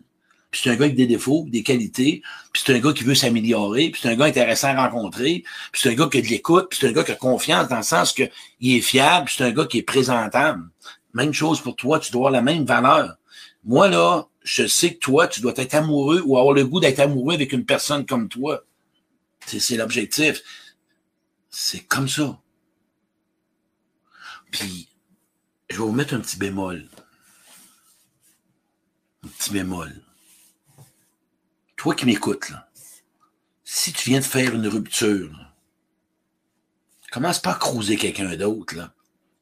[0.52, 3.16] Puis c'est un gars avec des défauts, des qualités, puis c'est un gars qui veut
[3.16, 6.28] s'améliorer, puis c'est un gars intéressant à rencontrer, puis c'est un gars qui a de
[6.28, 8.30] l'écoute, puis c'est un gars qui a confiance dans le sens qu'il
[8.62, 10.64] est fiable, puis c'est un gars qui est présentable.
[11.14, 13.16] Même chose pour toi, tu dois avoir la même valeur.
[13.64, 17.00] Moi, là, je sais que toi, tu dois être amoureux ou avoir le goût d'être
[17.00, 18.64] amoureux avec une personne comme toi.
[19.46, 20.42] C'est l'objectif.
[21.50, 22.40] C'est comme ça.
[24.52, 24.90] Puis,
[25.70, 26.88] je vais vous mettre un petit bémol.
[29.24, 30.02] Un petit bémol.
[31.82, 32.68] Toi qui m'écoutes, là,
[33.64, 35.32] si tu viens de faire une rupture,
[37.12, 38.94] commence pas à cruiser quelqu'un d'autre, là.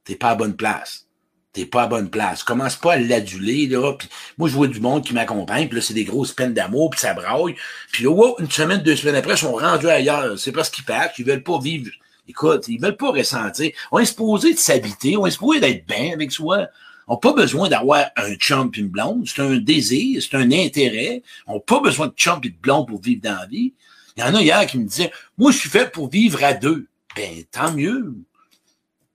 [0.05, 1.05] T'es pas à bonne place.
[1.51, 2.43] T'es pas à bonne place.
[2.43, 3.91] Commence pas à l'aduler, là.
[3.91, 6.91] Puis moi, je vois du monde qui m'accompagne, puis là, c'est des grosses peines d'amour,
[6.91, 7.57] puis ça braille.
[7.91, 10.39] Puis là, une semaine, deux semaines après, ils sont rendus ailleurs.
[10.39, 11.91] C'est parce qu'ils partent, ils veulent pas vivre.
[12.29, 13.73] Écoute, ils veulent pas ressentir.
[13.91, 16.67] On est supposé de s'habiter, on est supposé d'être bien avec soi.
[17.09, 19.27] On n'a pas besoin d'avoir un chum et une blonde.
[19.27, 21.21] C'est un désir, c'est un intérêt.
[21.47, 23.73] On n'a pas besoin de chum et de blonde pour vivre dans la vie.
[24.15, 26.53] Il y en a hier qui me disaient, moi, je suis fait pour vivre à
[26.53, 26.87] deux.
[27.15, 28.13] Ben, tant mieux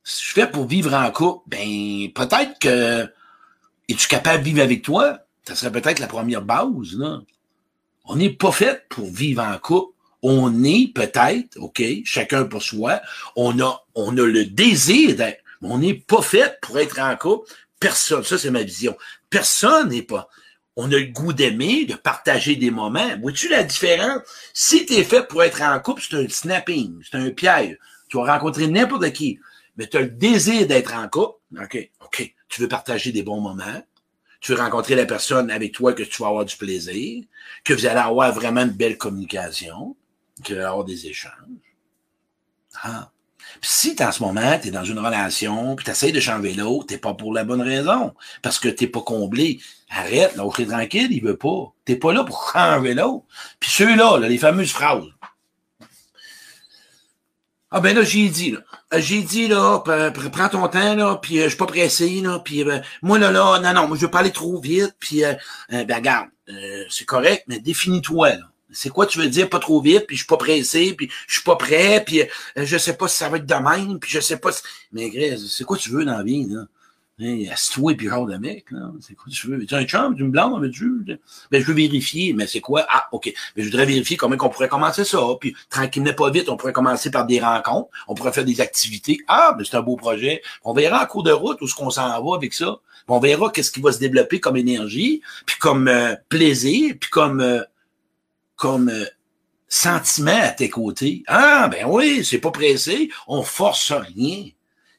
[0.05, 3.05] si je fais pour vivre en couple, ben peut-être que
[3.89, 5.19] es-tu capable de vivre avec toi?
[5.45, 7.21] Ça serait peut-être la première base, là.
[8.05, 9.95] On n'est pas fait pour vivre en couple.
[10.23, 13.01] On est peut-être, OK, chacun pour soi.
[13.35, 17.17] On a, on a le désir d'être, mais on n'est pas fait pour être en
[17.17, 17.51] couple.
[17.85, 18.97] Personne, ça c'est ma vision.
[19.29, 20.29] Personne n'est pas.
[20.75, 23.19] On a le goût d'aimer, de partager des moments.
[23.21, 24.23] Vois-tu la différence?
[24.55, 27.77] Si tu es fait pour être en couple, c'est un snapping, c'est un piège.
[28.09, 29.39] Tu vas rencontrer n'importe qui
[29.77, 31.39] mais tu as le désir d'être en couple.
[31.61, 32.35] OK, OK.
[32.49, 33.83] Tu veux partager des bons moments.
[34.41, 37.25] Tu veux rencontrer la personne avec toi que tu vas avoir du plaisir,
[37.65, 39.95] que vous allez avoir vraiment une belle communication,
[40.43, 41.33] que vous allez avoir des échanges.
[42.83, 43.11] Ah.
[43.61, 46.87] Puis si en ce moment, tu es dans une relation, puis tu de changer l'autre,
[46.87, 49.61] t'es pas pour la bonne raison, parce que t'es pas comblé.
[49.91, 51.73] Arrête, l'autre est tranquille, il veut pas.
[51.85, 53.25] T'es pas là pour changer l'autre.
[53.61, 55.05] Puis ceux-là, là, les fameuses phrases.
[57.77, 58.61] Ah ben là, j'ai dit, là.
[58.93, 62.39] Euh, j'ai dit, là, prends ton temps, là, puis euh, je suis pas pressé, là,
[62.39, 65.23] puis euh, moi, là, là, non, non, moi, je veux pas aller trop vite, puis
[65.69, 66.29] ben regarde,
[66.89, 68.54] c'est correct, mais définis-toi, là.
[68.75, 71.35] C'est quoi tu veux dire pas trop vite, puis je suis pas pressé, puis je
[71.35, 72.23] suis pas prêt, puis
[72.57, 74.63] je sais pas si ça va être de même, puis je sais pas si...
[74.93, 76.67] Mais c'est quoi tu veux dans la vie, là?
[77.17, 78.91] Hey, Assieds-toi et puis genre de mec, là.
[79.01, 79.65] C'est quoi tu veux?
[79.65, 82.85] Tu un chum, tu me blanc, mais tu Ben, je veux vérifier, mais c'est quoi?
[82.89, 83.33] Ah, OK.
[83.57, 85.21] Mais je voudrais vérifier comment on pourrait commencer ça.
[85.41, 87.89] Puis, tranquillement, pas vite, on pourrait commencer par des rencontres.
[88.09, 89.19] On pourrait faire des activités.
[89.29, 90.43] Ah, ben, c'est un beau projet.
[90.65, 92.81] On verra en cours de route où ce qu'on s'en va avec ça.
[93.07, 97.41] On verra qu'est-ce qui va se développer comme énergie, puis comme euh, plaisir, puis comme,
[97.41, 97.61] euh,
[98.65, 99.05] comme euh,
[99.69, 101.23] sentiment à tes côtés.
[101.27, 103.11] Ah, ben oui, c'est pas pressé.
[103.29, 104.47] On force rien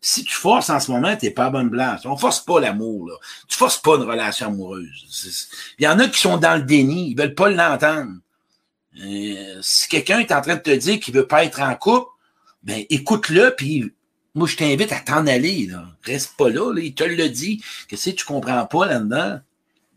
[0.02, 2.06] si tu forces en ce moment, t'es pas à bonne place.
[2.06, 3.16] On force pas l'amour, là.
[3.48, 5.50] Tu forces pas une relation amoureuse.
[5.80, 8.12] Il y en a qui sont dans le déni, ils veulent pas l'entendre.
[9.04, 12.12] Euh, si quelqu'un est en train de te dire qu'il veut pas être en couple,
[12.62, 13.92] ben écoute-le, puis
[14.36, 15.66] moi je t'invite à t'en aller.
[15.66, 15.88] Là.
[16.04, 17.64] Reste pas là, là, il te le dit.
[17.88, 19.40] Qu'est-ce que tu comprends pas là-dedans?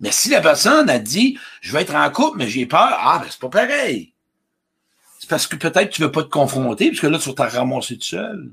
[0.00, 3.18] Mais si la personne a dit Je veux être en couple, mais j'ai peur, ah
[3.20, 4.12] ben c'est pas pareil.
[5.18, 7.48] C'est parce que peut-être tu veux pas te confronter, parce que là, tu vas t'en
[7.48, 8.50] ramasser tout seul.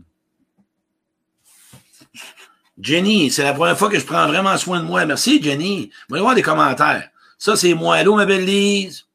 [2.79, 5.05] Jenny, c'est la première fois que je prends vraiment soin de moi.
[5.05, 5.91] Merci, Jenny.
[6.09, 7.09] Vous voir des commentaires.
[7.37, 7.95] Ça, c'est moi.
[7.95, 9.05] Allô, ma belle Lise.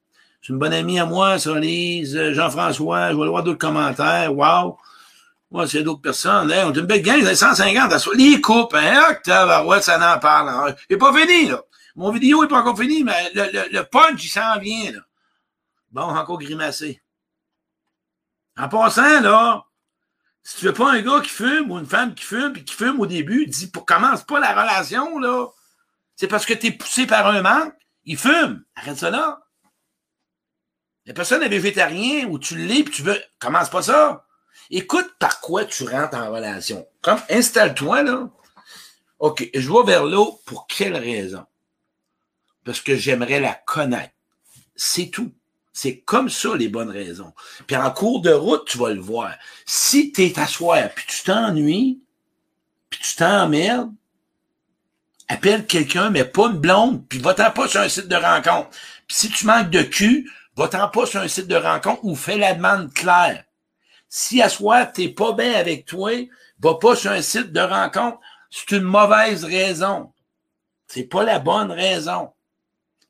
[0.41, 2.19] C'est une bonne amie à moi, ça, Lise.
[2.33, 4.35] Jean-François, je vais aller voir d'autres commentaires.
[4.35, 4.79] Wow.
[5.51, 6.51] Moi, c'est d'autres personnes.
[6.51, 7.93] on est une belle gang, 150.
[8.17, 9.17] Les coupes, hein?
[9.67, 10.49] ouais, ça n'en parle.
[10.49, 10.75] Hein?
[10.89, 11.63] Il n'est pas fini, là.
[11.97, 15.01] Mon vidéo n'est pas encore fini, mais le, le, punch, il s'en vient, là.
[15.91, 17.03] Bon, encore grimacé.
[18.57, 19.65] En passant, là,
[20.43, 22.75] si tu veux pas un gars qui fume ou une femme qui fume puis qui
[22.75, 25.49] fume au début, dis commence pas la relation, là.
[26.17, 27.75] C'est parce que tu es poussé par un manque.
[28.05, 28.65] Il fume.
[28.75, 29.41] Arrête ça là.
[31.07, 33.21] La personne est végétarien ou tu l'es puis tu veux.
[33.39, 34.27] Commence pas ça.
[34.71, 36.87] Écoute par quoi tu rentres en relation.
[37.31, 38.29] Installe-toi là.
[39.19, 41.45] OK, je vais vers l'eau pour quelle raison?
[42.71, 44.15] Parce que j'aimerais la connaître.
[44.77, 45.33] C'est tout.
[45.73, 47.33] C'est comme ça les bonnes raisons.
[47.67, 49.35] Puis en cours de route, tu vas le voir.
[49.67, 52.01] Si tu es à puis tu t'ennuies,
[52.89, 53.91] puis tu t'emmerdes,
[55.27, 58.71] appelle quelqu'un, mais pas une blonde, puis va-t'en pas sur un site de rencontre.
[59.09, 62.39] Puis si tu manques de cul, va-t'en pas sur un site de rencontre ou fais
[62.39, 63.43] la demande claire.
[64.09, 66.13] Si à soir, t'es pas bien avec toi,
[66.61, 68.21] va pas sur un site de rencontre.
[68.49, 70.13] C'est une mauvaise raison.
[70.87, 72.33] C'est pas la bonne raison.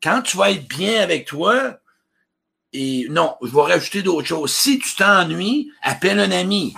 [0.02, 1.78] Quand tu vas être bien avec toi,
[2.72, 4.52] et non, je vais rajouter d'autres choses.
[4.52, 6.74] Si tu t'ennuies, appelle un ami.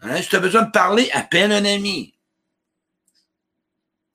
[0.00, 0.22] Hein?
[0.22, 2.14] Si tu as besoin de parler, appelle un ami.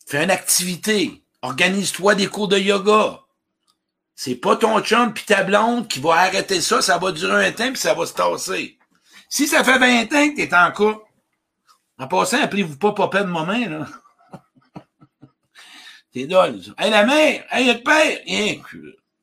[0.05, 1.21] Fais une activité.
[1.41, 3.21] Organise-toi des cours de yoga.
[4.15, 7.51] C'est pas ton chum puis ta blonde qui va arrêter ça, ça va durer un
[7.51, 8.77] temps puis ça va se tasser.
[9.29, 11.05] Si ça fait 20 ans que t'es en couple,
[11.99, 13.87] en passant, appelez-vous pas papa de moment, là.
[16.17, 16.73] T'es ça.
[16.79, 17.45] Hey, la mère!
[17.51, 18.19] Hey, le père!
[18.27, 18.55] Hein,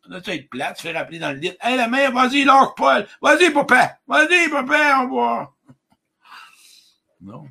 [0.08, 1.52] là, tu être plate, tu fais rappeler dans le lit.
[1.60, 3.04] Hey, la mère, vas-y, lâche Paul!
[3.20, 3.98] Vas-y, papa!
[4.06, 5.52] Vas-y, papa, on va!
[7.20, 7.48] Non.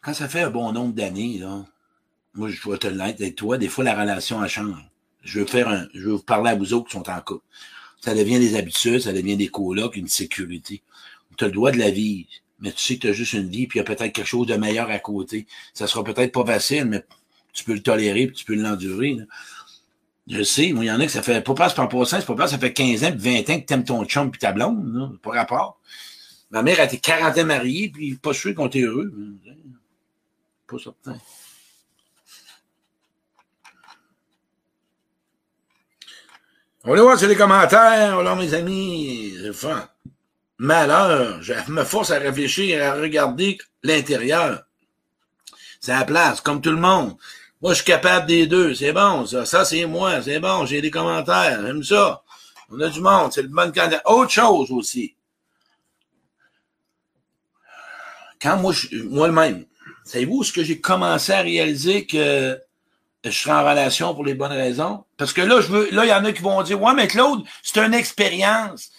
[0.00, 1.66] Quand ça fait un bon nombre d'années, là,
[2.32, 4.80] moi, je dois te l'être avec toi, des fois, la relation, a changé.
[5.22, 7.44] Je veux faire un, je veux vous parler à vous autres qui sont en couple.
[8.00, 10.82] Ça devient des habitudes, ça devient des colocs, une sécurité.
[11.36, 12.28] Tu as le droit de la vie,
[12.64, 14.26] mais tu sais que tu as juste une vie, puis il y a peut-être quelque
[14.26, 15.46] chose de meilleur à côté.
[15.74, 17.04] Ça sera peut-être pas facile, mais
[17.52, 19.18] tu peux le tolérer, puis tu peux l'endurer.
[20.26, 22.34] Je sais, moi, il y en a que ça fait pas passe par c'est pas
[22.34, 25.18] passe, ça fait 15 ans, puis 20 ans que t'aimes ton chum puis ta blonde,
[25.22, 25.78] pas rapport.
[26.50, 29.12] Ma mère a été 40 ans mariée, puis pas sûr qu'on était heureux.
[30.66, 31.18] Pas certain.
[36.84, 38.18] On va voir sur les commentaires.
[38.18, 39.86] Alors, mes amis, c'est fun.
[40.64, 44.62] Malheur, je me force à réfléchir, à regarder l'intérieur.
[45.78, 47.18] C'est la place, comme tout le monde.
[47.60, 48.74] Moi, je suis capable des deux.
[48.74, 49.44] C'est bon, ça.
[49.44, 50.22] Ça, c'est moi.
[50.22, 50.64] C'est bon.
[50.64, 51.60] J'ai des commentaires.
[51.66, 52.22] J'aime ça.
[52.70, 53.30] On a du monde.
[53.30, 54.00] C'est le bon candidat.
[54.06, 55.14] Autre chose aussi.
[58.40, 58.72] Quand moi,
[59.10, 59.66] moi-même,
[60.04, 62.58] savez-vous ce que j'ai commencé à réaliser que
[63.22, 65.04] je serai en relation pour les bonnes raisons?
[65.18, 67.06] Parce que là, je veux, là, il y en a qui vont dire, ouais, mais
[67.06, 68.90] Claude, c'est une expérience.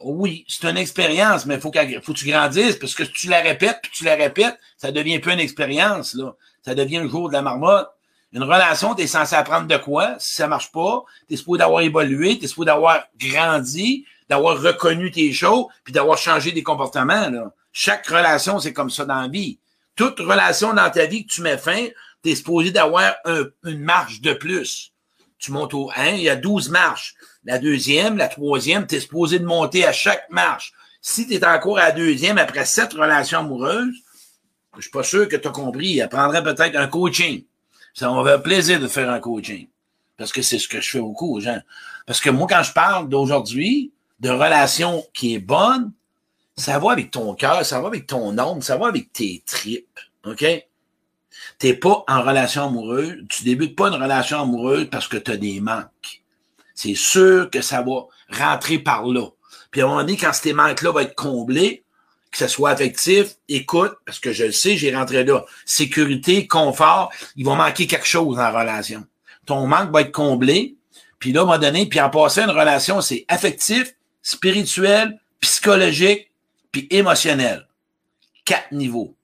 [0.00, 3.28] Oui, c'est une expérience, mais il faut, faut que tu grandisses, parce que si tu
[3.28, 6.34] la répètes, puis tu la répètes, ça devient peu une expérience, là.
[6.62, 7.88] Ça devient le jour de la marmotte.
[8.32, 10.16] Une relation, tu es censé apprendre de quoi?
[10.18, 14.60] Si ça marche pas, tu es supposé d'avoir évolué, tu es supposé d'avoir grandi, d'avoir
[14.60, 17.52] reconnu tes choses, puis d'avoir changé des comportements, là.
[17.72, 19.58] Chaque relation, c'est comme ça dans la vie.
[19.96, 21.86] Toute relation dans ta vie que tu mets fin,
[22.22, 24.92] tu es supposé d'avoir une marche de plus.
[25.38, 27.14] Tu montes au 1, il y a 12 marches.
[27.44, 30.72] La deuxième, la troisième, tu es supposé de monter à chaque marche.
[31.00, 33.94] Si tu es encore à la deuxième après sept relations amoureuses,
[34.76, 35.88] je suis pas sûr que tu as compris.
[35.88, 37.44] Il apprendrait peut-être un coaching.
[37.92, 39.68] Ça va faire plaisir de faire un coaching.
[40.16, 41.60] Parce que c'est ce que je fais beaucoup aux gens.
[42.06, 45.92] Parce que moi, quand je parle d'aujourd'hui, de relation qui est bonne,
[46.56, 50.00] ça va avec ton cœur, ça va avec ton âme, ça va avec tes tripes.
[50.24, 50.44] OK?
[51.58, 55.36] T'es pas en relation amoureuse, tu débutes pas une relation amoureuse parce que tu as
[55.36, 56.23] des manques.
[56.74, 59.28] C'est sûr que ça va rentrer par là.
[59.70, 61.84] Puis à un moment donné, quand ces manques-là vont être comblés,
[62.30, 65.44] que ce soit affectif, écoute, parce que je le sais, j'ai rentré là.
[65.64, 69.04] Sécurité, confort, il va manquer quelque chose dans la relation.
[69.46, 70.76] Ton manque va être comblé,
[71.18, 76.30] puis là, à un moment donné, puis en passant une relation, c'est affectif, spirituel, psychologique,
[76.72, 77.68] puis émotionnel.
[78.44, 79.14] Quatre niveaux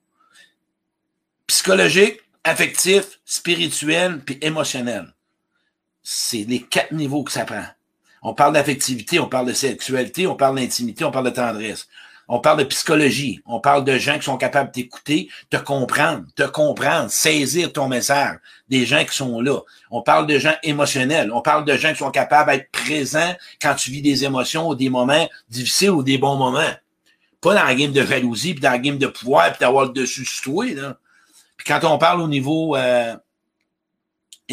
[1.51, 5.13] psychologique, affectif, spirituel, puis émotionnel.
[6.03, 7.65] C'est les quatre niveaux que ça prend.
[8.23, 11.87] On parle d'affectivité, on parle de sexualité, on parle d'intimité, on parle de tendresse.
[12.33, 13.41] On parle de psychologie.
[13.45, 14.87] On parle de gens qui sont capables de
[15.49, 18.37] te comprendre, te comprendre, saisir ton message.
[18.69, 19.59] Des gens qui sont là.
[19.89, 21.29] On parle de gens émotionnels.
[21.33, 24.75] On parle de gens qui sont capables d'être présents quand tu vis des émotions ou
[24.75, 26.71] des moments difficiles ou des bons moments.
[27.41, 29.91] Pas dans la game de jalousie, puis dans la game de pouvoir, puis d'avoir le
[29.91, 30.65] dessus sur toi.
[31.57, 33.13] Puis quand on parle au niveau, euh,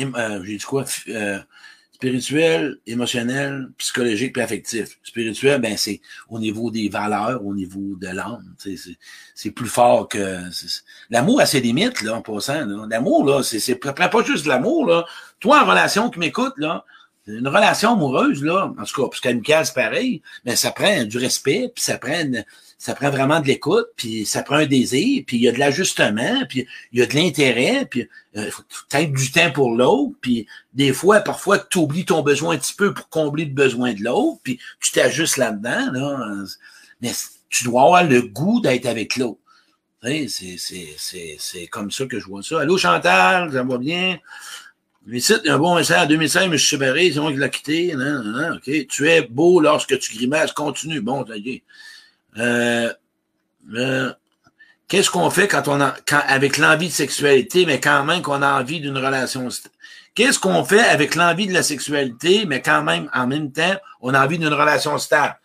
[0.04, 1.38] euh, j'ai dit quoi, euh,
[1.92, 4.98] spirituel, émotionnel, psychologique puis affectif.
[5.02, 8.54] Spirituel, ben c'est au niveau des valeurs, au niveau de l'âme.
[9.34, 10.42] C'est plus fort que
[11.10, 12.64] l'amour a ses limites là en passant.
[12.88, 15.04] L'amour là, c'est c'est pas juste l'amour là.
[15.40, 16.84] Toi en relation qui m'écoute là,
[17.28, 21.18] une relation amoureuse là, en tout cas, parce qu'amicale c'est pareil, mais ça prend du
[21.18, 22.22] respect, puis ça prend
[22.78, 25.58] ça prend vraiment de l'écoute, puis ça prend un désir, puis il y a de
[25.58, 29.74] l'ajustement, puis il y a de l'intérêt, puis il euh, faut peut-être du temps pour
[29.74, 33.52] l'autre, puis des fois, parfois, tu oublies ton besoin un petit peu pour combler le
[33.52, 36.44] besoin de l'autre, puis tu t'ajustes là-dedans, là.
[37.00, 37.10] Mais
[37.50, 39.40] tu dois avoir le goût d'être avec l'autre.
[40.02, 42.60] C'est comme ça que je vois ça.
[42.60, 44.18] Allô, Chantal, ça va bien?
[45.10, 47.94] Ici, un bon message en 2005, mais je suis c'est moi qui l'ai quitté.
[47.96, 48.58] Non.
[48.62, 51.00] Tu es beau lorsque tu grimaces, continue.
[51.00, 51.62] Bon, OK.
[52.36, 52.92] Euh,
[53.74, 54.12] euh,
[54.86, 58.60] qu'est-ce qu'on fait quand on a, avec l'envie de sexualité, mais quand même qu'on a
[58.60, 59.48] envie d'une relation
[60.14, 64.12] Qu'est-ce qu'on fait avec l'envie de la sexualité, mais quand même, en même temps, on
[64.12, 65.38] a envie d'une relation stable?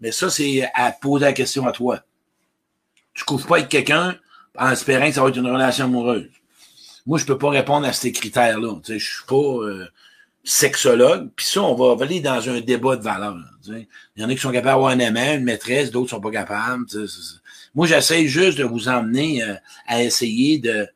[0.00, 2.00] Mais ça, c'est à poser la question à toi.
[3.14, 4.16] Tu couches pas avec quelqu'un
[4.56, 6.28] en espérant que ça va être une relation amoureuse.
[7.08, 8.74] Moi, je peux pas répondre à ces critères-là.
[8.84, 9.86] Tu sais, je suis pas euh,
[10.44, 11.30] sexologue.
[11.34, 13.34] Puis ça, on va aller dans un débat de valeur.
[13.66, 13.86] Il
[14.18, 16.84] y en a qui sont capables d'avoir un aimant, une maîtresse, d'autres sont pas capables.
[17.74, 19.54] Moi, j'essaie juste de vous emmener euh,
[19.86, 20.86] à essayer de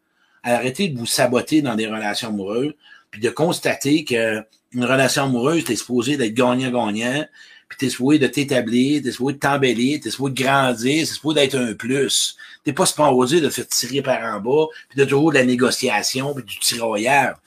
[0.45, 2.75] arrêter de vous saboter dans des relations amoureuses,
[3.11, 4.45] puis de constater que
[4.75, 7.27] une relation amoureuse, t'es supposé d'être gagnant-gagnant,
[7.73, 11.41] puis t'es supposé de t'établir, t'es supposé de t'embellir, t'es supposé de grandir, c'est supposé
[11.41, 12.37] d'être un plus.
[12.65, 16.35] T'es pas supposé de faire tirer par en bas, puis de toujours de la négociation,
[16.35, 17.41] puis du tirailleur.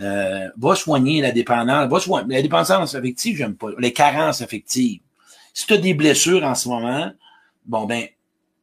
[0.00, 1.88] Euh, va soigner la dépendance.
[1.88, 2.34] Va soigner.
[2.34, 3.68] La dépendance affective, j'aime pas.
[3.78, 4.98] Les carences affectives.
[5.54, 7.12] Si tu as des blessures en ce moment,
[7.64, 8.08] bon ben,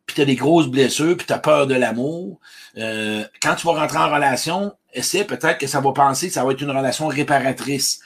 [0.06, 2.42] puis tu as des grosses blessures, puis tu as peur de l'amour,
[2.78, 6.44] euh, quand tu vas rentrer en relation, essaie peut-être que ça va penser que ça
[6.44, 8.02] va être une relation réparatrice.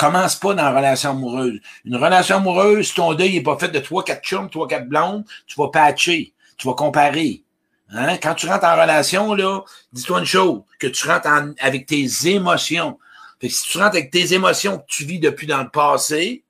[0.00, 1.60] Commence pas dans la relation amoureuse.
[1.84, 5.26] Une relation amoureuse, ton deuil n'est pas fait de trois, quatre chums, trois, quatre blondes,
[5.46, 7.42] tu vas patcher, tu vas comparer.
[7.90, 8.16] Hein?
[8.16, 9.60] Quand tu rentres en relation, là,
[9.92, 11.28] dis-toi une chose, que tu rentres
[11.60, 12.98] avec tes émotions.
[13.42, 16.44] Fait que si tu rentres avec tes émotions que tu vis depuis dans le passé,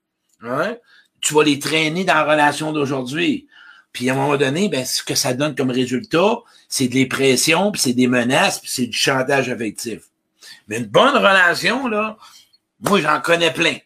[0.44, 0.76] hein,
[1.20, 3.48] tu vas les traîner dans la relation d'aujourd'hui.
[3.92, 6.36] Puis à un moment donné, ben, ce que ça donne comme résultat,
[6.68, 10.02] c'est des pressions, puis c'est des menaces, puis c'est du chantage affectif.
[10.68, 12.16] Mais une bonne relation, là,
[12.80, 13.76] moi, j'en connais plein.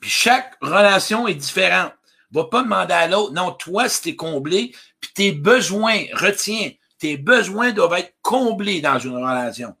[0.00, 1.92] Puis chaque relation est différente.
[2.32, 7.16] Va pas demander à l'autre, non, toi, si t'es comblé, puis tes besoins, retiens, tes
[7.16, 9.74] besoins doivent être comblés dans une relation.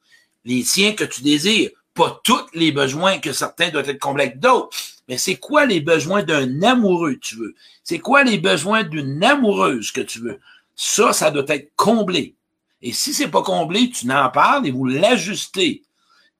[0.44, 4.38] Les tiens que tu désires, pas tous les besoins que certains doivent être comblés avec
[4.38, 4.76] d'autres.
[5.08, 7.54] Mais c'est quoi les besoins d'un amoureux que tu veux?
[7.82, 10.40] C'est quoi les besoins d'une amoureuse que tu veux?
[10.74, 12.34] Ça, ça doit être comblé.
[12.82, 15.82] Et si c'est pas comblé, tu n'en parles et vous l'ajustez.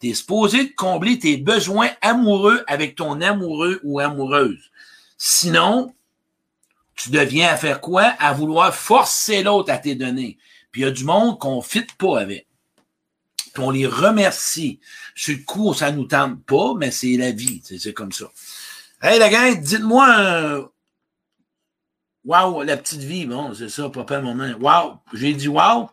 [0.00, 4.70] Tu es supposé de combler tes besoins amoureux avec ton amoureux ou amoureuse.
[5.16, 5.94] Sinon,
[6.94, 8.14] tu deviens à faire quoi?
[8.18, 10.38] À vouloir forcer l'autre à tes données.
[10.70, 12.46] Puis il y a du monde qu'on ne fit pas avec.
[13.54, 14.80] Puis on les remercie.
[15.14, 17.62] Sur le coup, ça nous tente pas, mais c'est la vie.
[17.64, 18.26] C'est comme ça.
[19.00, 20.70] Hey, la gang, dites-moi
[22.26, 24.58] Wow, la petite vie, bon, c'est ça, papa, maman.
[24.58, 25.88] Wow, j'ai dit wow.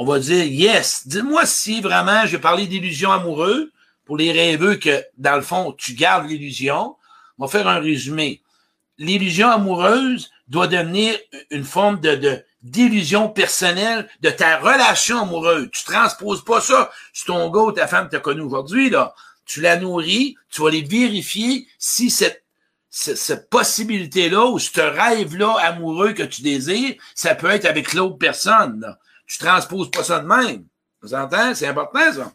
[0.00, 1.08] On va dire yes.
[1.08, 3.66] Dis-moi si vraiment j'ai parlé d'illusion amoureuse
[4.04, 6.94] pour les rêveux que, dans le fond, tu gardes l'illusion.
[7.36, 8.40] On va faire un résumé.
[8.98, 11.18] L'illusion amoureuse doit devenir
[11.50, 15.68] une forme de, d'illusion personnelle de ta relation amoureuse.
[15.72, 19.16] Tu transposes pas ça sur ton gars ou ta femme as connu aujourd'hui, là.
[19.46, 22.44] Tu la nourris, tu vas aller vérifier si cette
[22.90, 28.80] cette possibilité-là ou ce rêve-là amoureux que tu désires, ça peut être avec l'autre personne.
[28.80, 28.98] Là.
[29.28, 30.64] Tu transposes pas ça de même.
[31.02, 31.54] Vous entendez?
[31.54, 32.32] C'est important, ça.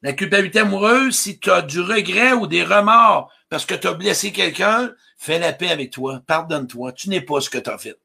[0.00, 3.94] La culpabilité amoureuse, si tu as du regret ou des remords parce que tu as
[3.94, 6.22] blessé quelqu'un, fais la paix avec toi.
[6.26, 6.92] Pardonne-toi.
[6.92, 7.98] Tu n'es pas ce que tu as fait.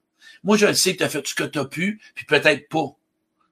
[0.43, 2.67] Moi, je le sais que tu as fait ce que tu as pu, puis peut-être
[2.67, 2.95] pas.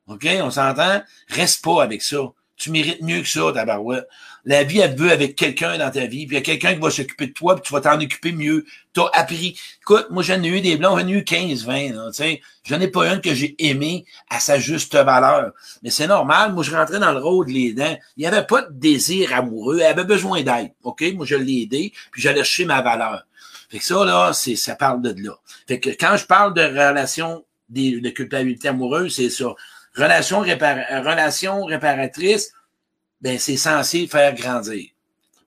[0.07, 0.27] OK?
[0.41, 1.03] On s'entend?
[1.29, 2.33] Reste pas avec ça.
[2.61, 4.07] Tu mérites mieux que ça, ta barouette.
[4.45, 6.79] La vie, elle veut avec quelqu'un dans ta vie, puis il y a quelqu'un qui
[6.79, 8.65] va s'occuper de toi, puis tu vas t'en occuper mieux.
[8.93, 9.59] Tu as appris.
[9.81, 12.41] Écoute, moi, j'en ai eu des blancs, j'en ai eu 15, 20, tu sais.
[12.63, 15.53] J'en ai pas une que j'ai aimé à sa juste valeur.
[15.81, 16.53] Mais c'est normal.
[16.53, 17.97] Moi, je rentrais dans le rôle de les dents.
[18.15, 19.79] Il n'y avait pas de désir amoureux.
[19.79, 20.71] Elle avait besoin d'aide.
[20.83, 21.03] OK?
[21.15, 23.25] Moi, je l'ai aidé, puis j'allais chercher ma valeur.
[23.69, 25.33] Fait que ça, là, c'est, ça parle de là.
[25.67, 29.55] Fait que quand je parle de relation de culpabilité amoureuse, c'est ça.
[29.95, 32.53] Relation, relation réparatrice,
[33.21, 34.89] ben, c'est censé faire grandir.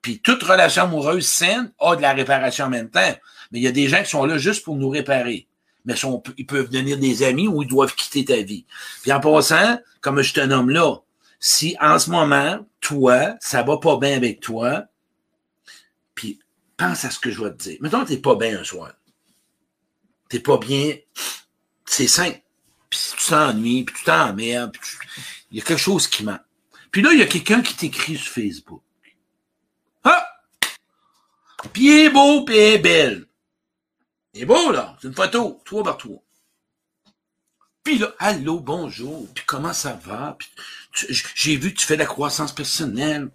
[0.01, 3.15] Puis toute relation amoureuse saine a de la réparation en même temps.
[3.51, 5.47] Mais il y a des gens qui sont là juste pour nous réparer.
[5.85, 5.95] Mais
[6.37, 8.65] ils peuvent devenir des amis ou ils doivent quitter ta vie.
[9.01, 10.97] Puis en passant, comme je te nomme là,
[11.39, 14.85] si en ce moment, toi, ça va pas bien avec toi,
[16.13, 16.39] puis
[16.77, 17.77] pense à ce que je vais te dire.
[17.81, 18.93] Mettons, t'es pas bien un soir.
[20.29, 20.95] T'es pas bien.
[21.85, 22.41] C'est simple.
[22.95, 24.81] Puis tu t'ennuies, puis tu t'emmerdes, puis
[25.51, 26.41] il y a quelque chose qui manque.
[26.91, 28.81] Puis là, il y a quelqu'un qui t'écrit sur Facebook.
[30.03, 30.25] Ah!
[31.73, 33.27] Puis il est beau, puis il est belle.
[34.33, 34.97] Il est beau, là.
[35.01, 36.23] C'est une photo, trois par trois.
[37.83, 40.37] Puis là, allô, bonjour, puis comment ça va?
[41.35, 43.29] j'ai vu que tu fais de la croissance personnelle.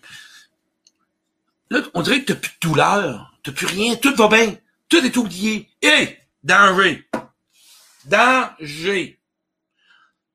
[1.68, 4.28] Là, on dirait que tu n'as plus de douleur, tu n'as plus rien, tout va
[4.28, 4.56] bien,
[4.88, 5.68] tout est oublié.
[5.82, 6.18] Hé!
[6.42, 7.06] danger!
[8.06, 9.19] Danger!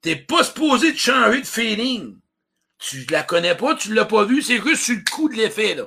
[0.05, 2.19] T'es pas supposé de changer de feeling.
[2.77, 5.73] Tu la connais pas, tu l'as pas vu, c'est juste sur le coup de l'effet,
[5.73, 5.85] là.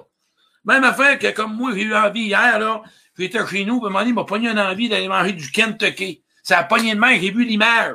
[0.64, 2.82] Même affaire que comme moi, j'ai eu envie hier, là,
[3.16, 5.34] j'étais chez nous, puis à un moment donné, il m'a pogné une envie d'aller manger
[5.34, 6.24] du Kentucky.
[6.42, 7.94] Ça a pogné de main, j'ai vu l'image.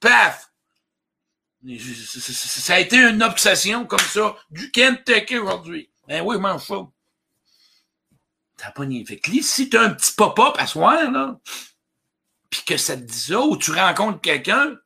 [0.00, 0.50] Paf!
[1.66, 5.88] Ça a été une obsession comme ça, du Kentucky aujourd'hui.
[6.06, 6.86] Ben oui, mange ça.
[8.58, 9.02] T'as pogné.
[9.06, 11.40] Fait que si t'as un petit pop-up à soir, là,
[12.50, 14.76] puis que ça te dit ça, ou tu rencontres quelqu'un,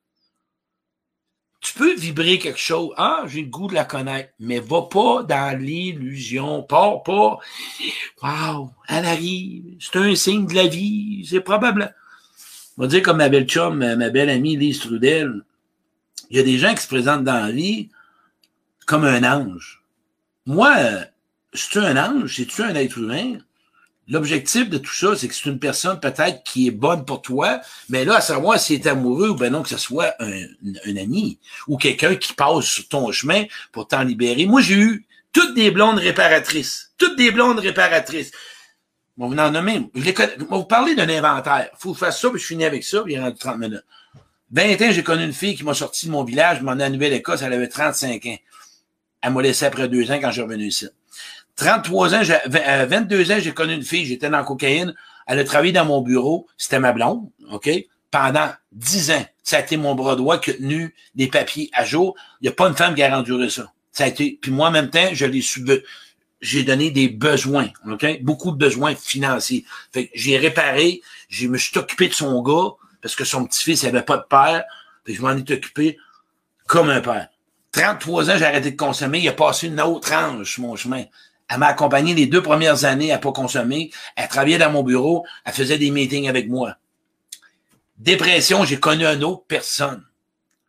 [1.62, 2.92] tu peux vibrer quelque chose.
[2.96, 4.30] Ah, j'ai le goût de la connaître.
[4.40, 6.64] Mais va pas dans l'illusion.
[6.64, 7.38] Pars pas.
[8.20, 9.76] Wow, elle arrive.
[9.78, 11.24] C'est un signe de la vie.
[11.30, 11.94] C'est probable.
[12.76, 15.42] On va dire comme ma belle chum, ma belle amie Lise Trudel.
[16.30, 17.90] Il y a des gens qui se présentent dans la vie
[18.86, 19.84] comme un ange.
[20.46, 20.74] Moi,
[21.52, 22.34] c'est-tu un ange?
[22.34, 23.38] C'est-tu un être humain?
[24.08, 27.60] L'objectif de tout ça, c'est que c'est une personne peut-être qui est bonne pour toi,
[27.88, 30.44] mais là, à savoir si est amoureux ou ben non, que ce soit un,
[30.86, 31.38] un ami
[31.68, 34.44] ou quelqu'un qui passe sur ton chemin pour t'en libérer.
[34.46, 36.92] Moi, j'ai eu toutes des blondes réparatrices.
[36.98, 38.32] Toutes des blondes réparatrices.
[39.16, 39.90] Bon, vous en nommer.
[39.94, 40.14] Je les
[40.48, 41.70] vous parler d'un inventaire.
[41.78, 43.84] Faut faire ça, puis je finis avec ça, puis il rendu 30 minutes.
[44.52, 46.84] 20 ans, j'ai connu une fille qui m'a sorti de mon village, je m'en ai
[46.84, 48.36] à Nouvelle-Écosse, elle avait 35 ans.
[49.22, 50.88] Elle m'a laissé après deux ans quand je suis revenu ici.
[51.56, 54.94] 33 ans, 22 euh, ans, j'ai connu une fille, j'étais dans la cocaïne.
[55.26, 57.70] Elle a travaillé dans mon bureau, c'était ma blonde, OK?
[58.10, 59.26] Pendant 10 ans.
[59.42, 62.16] Ça a été mon bras droit qui a tenu des papiers à jour.
[62.40, 63.72] Il n'y a pas une femme qui a enduré ça.
[63.92, 65.42] Ça a été, puis moi, en même temps, je l'ai
[66.40, 68.22] j'ai donné des besoins, OK?
[68.22, 69.64] Beaucoup de besoins financiers.
[69.92, 73.84] Fait que j'ai réparé, je me suis occupé de son gars, parce que son petit-fils
[73.84, 74.64] n'avait pas de père,
[75.04, 75.98] puis je m'en ai occupé
[76.66, 77.28] comme un père.
[77.72, 81.04] 33 ans, j'ai arrêté de consommer, il a passé une autre ange sur mon chemin.
[81.52, 83.90] Elle m'a accompagné les deux premières années à pas consommer.
[84.16, 85.26] Elle travaillait dans mon bureau.
[85.44, 86.76] Elle faisait des meetings avec moi.
[87.98, 90.02] Dépression, j'ai connu une autre personne.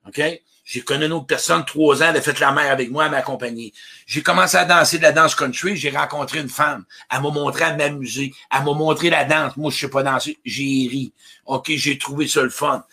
[0.05, 0.21] OK?
[0.65, 3.11] J'ai connu une autre personne, trois ans, elle a fait la mère avec moi, elle
[3.11, 3.73] m'a accompagné.
[4.05, 6.85] J'ai commencé à danser de la danse country, j'ai rencontré une femme.
[7.11, 8.33] Elle m'a montré à m'amuser.
[8.53, 9.55] Elle m'a montré la danse.
[9.55, 10.37] Moi, je sais pas danser.
[10.43, 11.13] J'ai ri.
[11.45, 12.85] OK, j'ai trouvé ça le fun.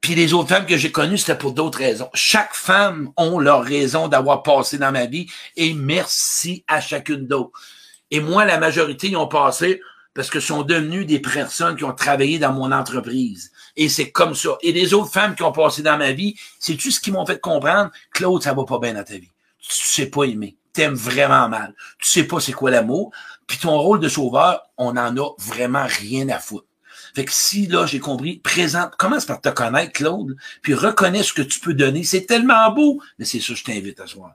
[0.00, 2.08] Puis les autres femmes que j'ai connues, c'était pour d'autres raisons.
[2.14, 5.26] Chaque femme ont leur raison d'avoir passé dans ma vie
[5.56, 7.58] et merci à chacune d'autres.
[8.10, 9.80] Et moi, la majorité, ils ont passé
[10.14, 13.52] parce que sont devenus des personnes qui ont travaillé dans mon entreprise.
[13.76, 14.56] Et c'est comme ça.
[14.62, 17.40] Et les autres femmes qui ont passé dans ma vie, c'est-tu ce qui m'ont fait
[17.40, 17.90] comprendre?
[18.12, 19.30] Claude, ça va pas bien dans ta vie.
[19.60, 20.56] Tu sais pas aimer.
[20.72, 21.74] T'aimes vraiment mal.
[21.98, 23.12] Tu sais pas c'est quoi l'amour.
[23.46, 26.67] Puis ton rôle de sauveur, on en a vraiment rien à foutre.
[27.14, 31.32] Fait que si là, j'ai compris, présente, commence par te connaître, Claude, puis reconnais ce
[31.32, 32.04] que tu peux donner.
[32.04, 34.34] C'est tellement beau, mais c'est ça, je t'invite à soir.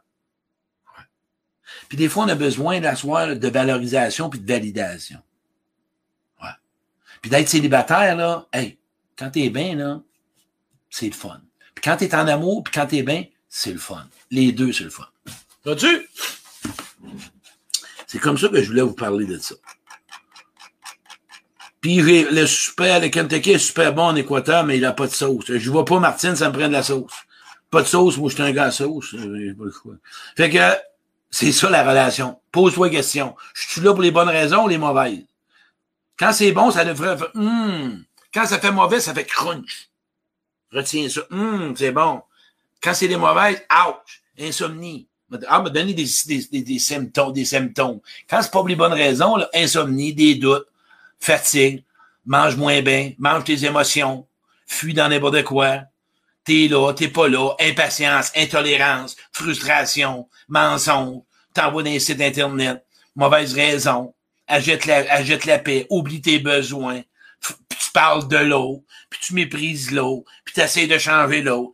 [1.89, 5.19] Puis des fois, on a besoin d'asseoir de valorisation puis de validation.
[6.41, 6.49] Ouais.
[7.21, 8.79] Puis d'être célibataire, là, hey,
[9.17, 10.01] quand t'es bien, là,
[10.89, 11.41] c'est le fun.
[11.75, 14.07] Puis quand t'es en amour, puis quand t'es bien, c'est le fun.
[14.31, 15.07] Les deux, c'est le fun.
[15.63, 16.09] Vois-tu?
[18.07, 19.55] C'est comme ça que je voulais vous parler de ça.
[21.83, 25.11] Puis le super, le Kentucky est super bon en Équateur, mais il n'a pas de
[25.11, 25.43] sauce.
[25.49, 27.11] Je vois pas Martine, ça me prend de la sauce.
[27.69, 29.13] Pas de sauce, moi je suis un gars à sauce.
[30.37, 30.59] Fait que
[31.29, 32.39] c'est ça la relation.
[32.53, 33.35] Pose-toi question.
[33.53, 35.25] Je suis là pour les bonnes raisons ou les mauvaises?
[36.17, 38.05] Quand c'est bon, ça devrait faire hum.
[38.33, 39.89] Quand ça fait mauvais, ça fait crunch.
[40.71, 41.23] Retiens ça.
[41.31, 42.21] Hum, c'est bon.
[42.81, 45.05] Quand c'est des mauvaises, ouch, insomnie.
[45.49, 47.99] Ah, me donner des, des, des, symptômes, des symptômes.
[48.29, 50.67] Quand c'est pas pour les bonnes raisons, là, insomnie, des doutes,
[51.23, 51.85] fatigue,
[52.25, 54.27] mange moins bien, mange tes émotions,
[54.65, 55.83] fuis dans n'importe quoi,
[56.43, 61.21] t'es là, t'es pas là, impatience, intolérance, frustration, mensonge,
[61.53, 64.13] t'envoies des sites internet, mauvaise raison,
[64.47, 67.01] agite la, agite la paix, oublie tes besoins,
[67.39, 71.73] puis tu parles de l'eau, puis tu méprises l'eau, puis tu essaies de changer l'eau.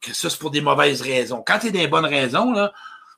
[0.00, 1.44] que ça, c'est pour des mauvaises raisons.
[1.46, 2.72] Quand t'es des bonnes raisons, là,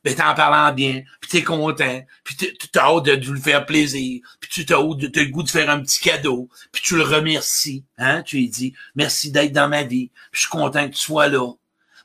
[0.04, 4.20] ben t'en parlant bien, puis t'es content, puis tu as hâte de, lui faire plaisir,
[4.38, 8.22] puis tu t'as le goût de faire un petit cadeau, puis tu le remercies, hein,
[8.22, 11.28] tu lui dis merci d'être dans ma vie, puis je suis content que tu sois
[11.28, 11.52] là.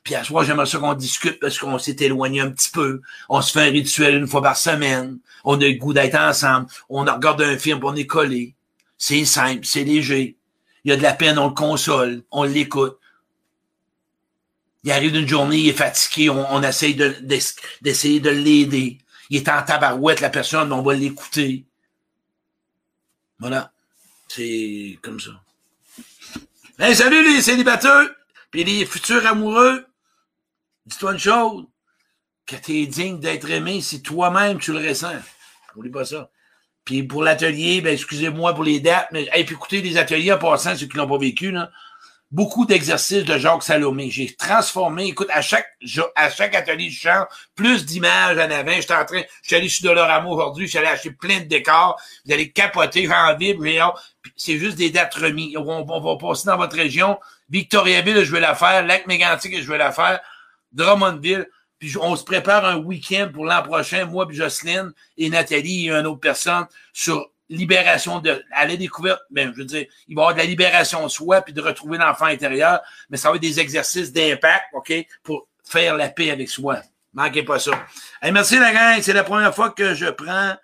[0.02, 3.02] Puis à soir, j'aimerais ça qu'on discute parce qu'on s'est éloigné un petit peu.
[3.28, 5.18] On se fait un rituel une fois par semaine.
[5.44, 6.68] On a le goût d'être ensemble.
[6.88, 8.54] On regarde un film, on est collé.
[8.96, 10.38] C'est simple, c'est léger.
[10.84, 12.98] Il y a de la peine, on le console, on l'écoute.
[14.82, 17.14] Il arrive une journée, il est fatigué, on, essaye de,
[17.82, 18.98] d'essayer de l'aider.
[19.28, 21.66] Il est en tabarouette, la personne, mais on va l'écouter.
[23.38, 23.72] Voilà.
[24.28, 25.32] C'est comme ça.
[26.78, 28.08] Hey, salut les célibataires,
[28.50, 29.86] puis les futurs amoureux.
[30.86, 31.66] Dis-toi une chose.
[32.46, 35.12] Que t'es digne d'être aimé si toi-même tu le ressens.
[35.76, 36.30] N'oublie pas ça.
[36.84, 40.38] Puis pour l'atelier, ben excusez-moi pour les dates, mais hey, puis écoutez les ateliers en
[40.38, 41.70] passant, ceux qui l'ont pas vécu, là
[42.30, 44.10] beaucoup d'exercices de Jacques Salomé.
[44.10, 45.66] J'ai transformé, écoute, à chaque,
[46.14, 48.72] à chaque atelier du chant, plus d'images en avant.
[48.72, 51.44] J'étais en train, je suis allé sur Dolorama aujourd'hui, je suis allé acheter plein de
[51.44, 52.00] décors.
[52.24, 53.64] Vous allez capoter, j'en vibre,
[54.36, 55.56] C'est juste des dates remises.
[55.56, 57.18] On, va passer dans votre région.
[57.48, 58.86] Victoriaville, je vais la faire.
[58.86, 60.20] Lac-Mégantic, je vais la faire.
[60.72, 61.48] Drummondville.
[61.80, 65.90] Puis on se prépare un week-end pour l'an prochain, moi puis Jocelyne et Nathalie et
[65.90, 70.22] une autre personne sur libération de, à la découverte, ben, je veux dire, il va
[70.22, 72.80] y avoir de la libération de soi puis de retrouver l'enfant intérieur,
[73.10, 74.92] mais ça va être des exercices d'impact, OK,
[75.22, 76.80] pour faire la paix avec soi.
[77.12, 77.72] Manquez pas ça.
[78.22, 80.54] merci la gang, c'est la première fois que je prends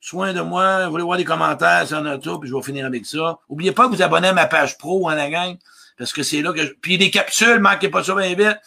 [0.00, 0.84] soin de moi.
[0.84, 3.38] Vous voulez voir des commentaires sur notre puis je vais finir avec ça.
[3.48, 5.56] Oubliez pas de vous abonner à ma page pro, hein, la gang,
[5.98, 6.72] parce que c'est là que je...
[6.80, 8.58] Puis des capsules, manquez pas ça bien vite.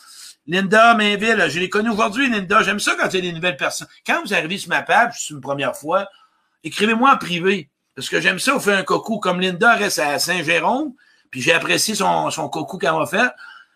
[0.47, 2.61] Linda Mainville, je l'ai connu aujourd'hui, Linda.
[2.61, 3.87] J'aime ça quand il y a des nouvelles personnes.
[4.05, 6.07] Quand vous arrivez sur ma page, c'est une première fois,
[6.65, 7.69] écrivez-moi en privé.
[7.95, 9.19] Parce que j'aime ça, vous faites un coucou.
[9.19, 10.93] Comme Linda reste à Saint-Jérôme,
[11.31, 13.31] puis j'ai apprécié son, son coucou qu'elle m'a fait.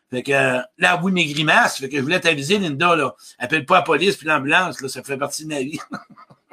[0.10, 0.32] Fait que
[0.78, 1.78] là, oui, mes grimaces.
[1.78, 3.16] Fait que je voulais t'aviser, Linda, là.
[3.38, 4.90] Appelle pas la police puis l'ambulance, là.
[4.90, 5.80] Ça fait partie de ma vie.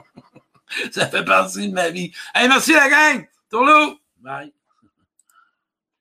[0.92, 2.12] ça fait partie de ma vie.
[2.34, 3.26] Hey, merci la gang!
[3.50, 3.98] Tourlou!
[4.20, 4.55] Bye.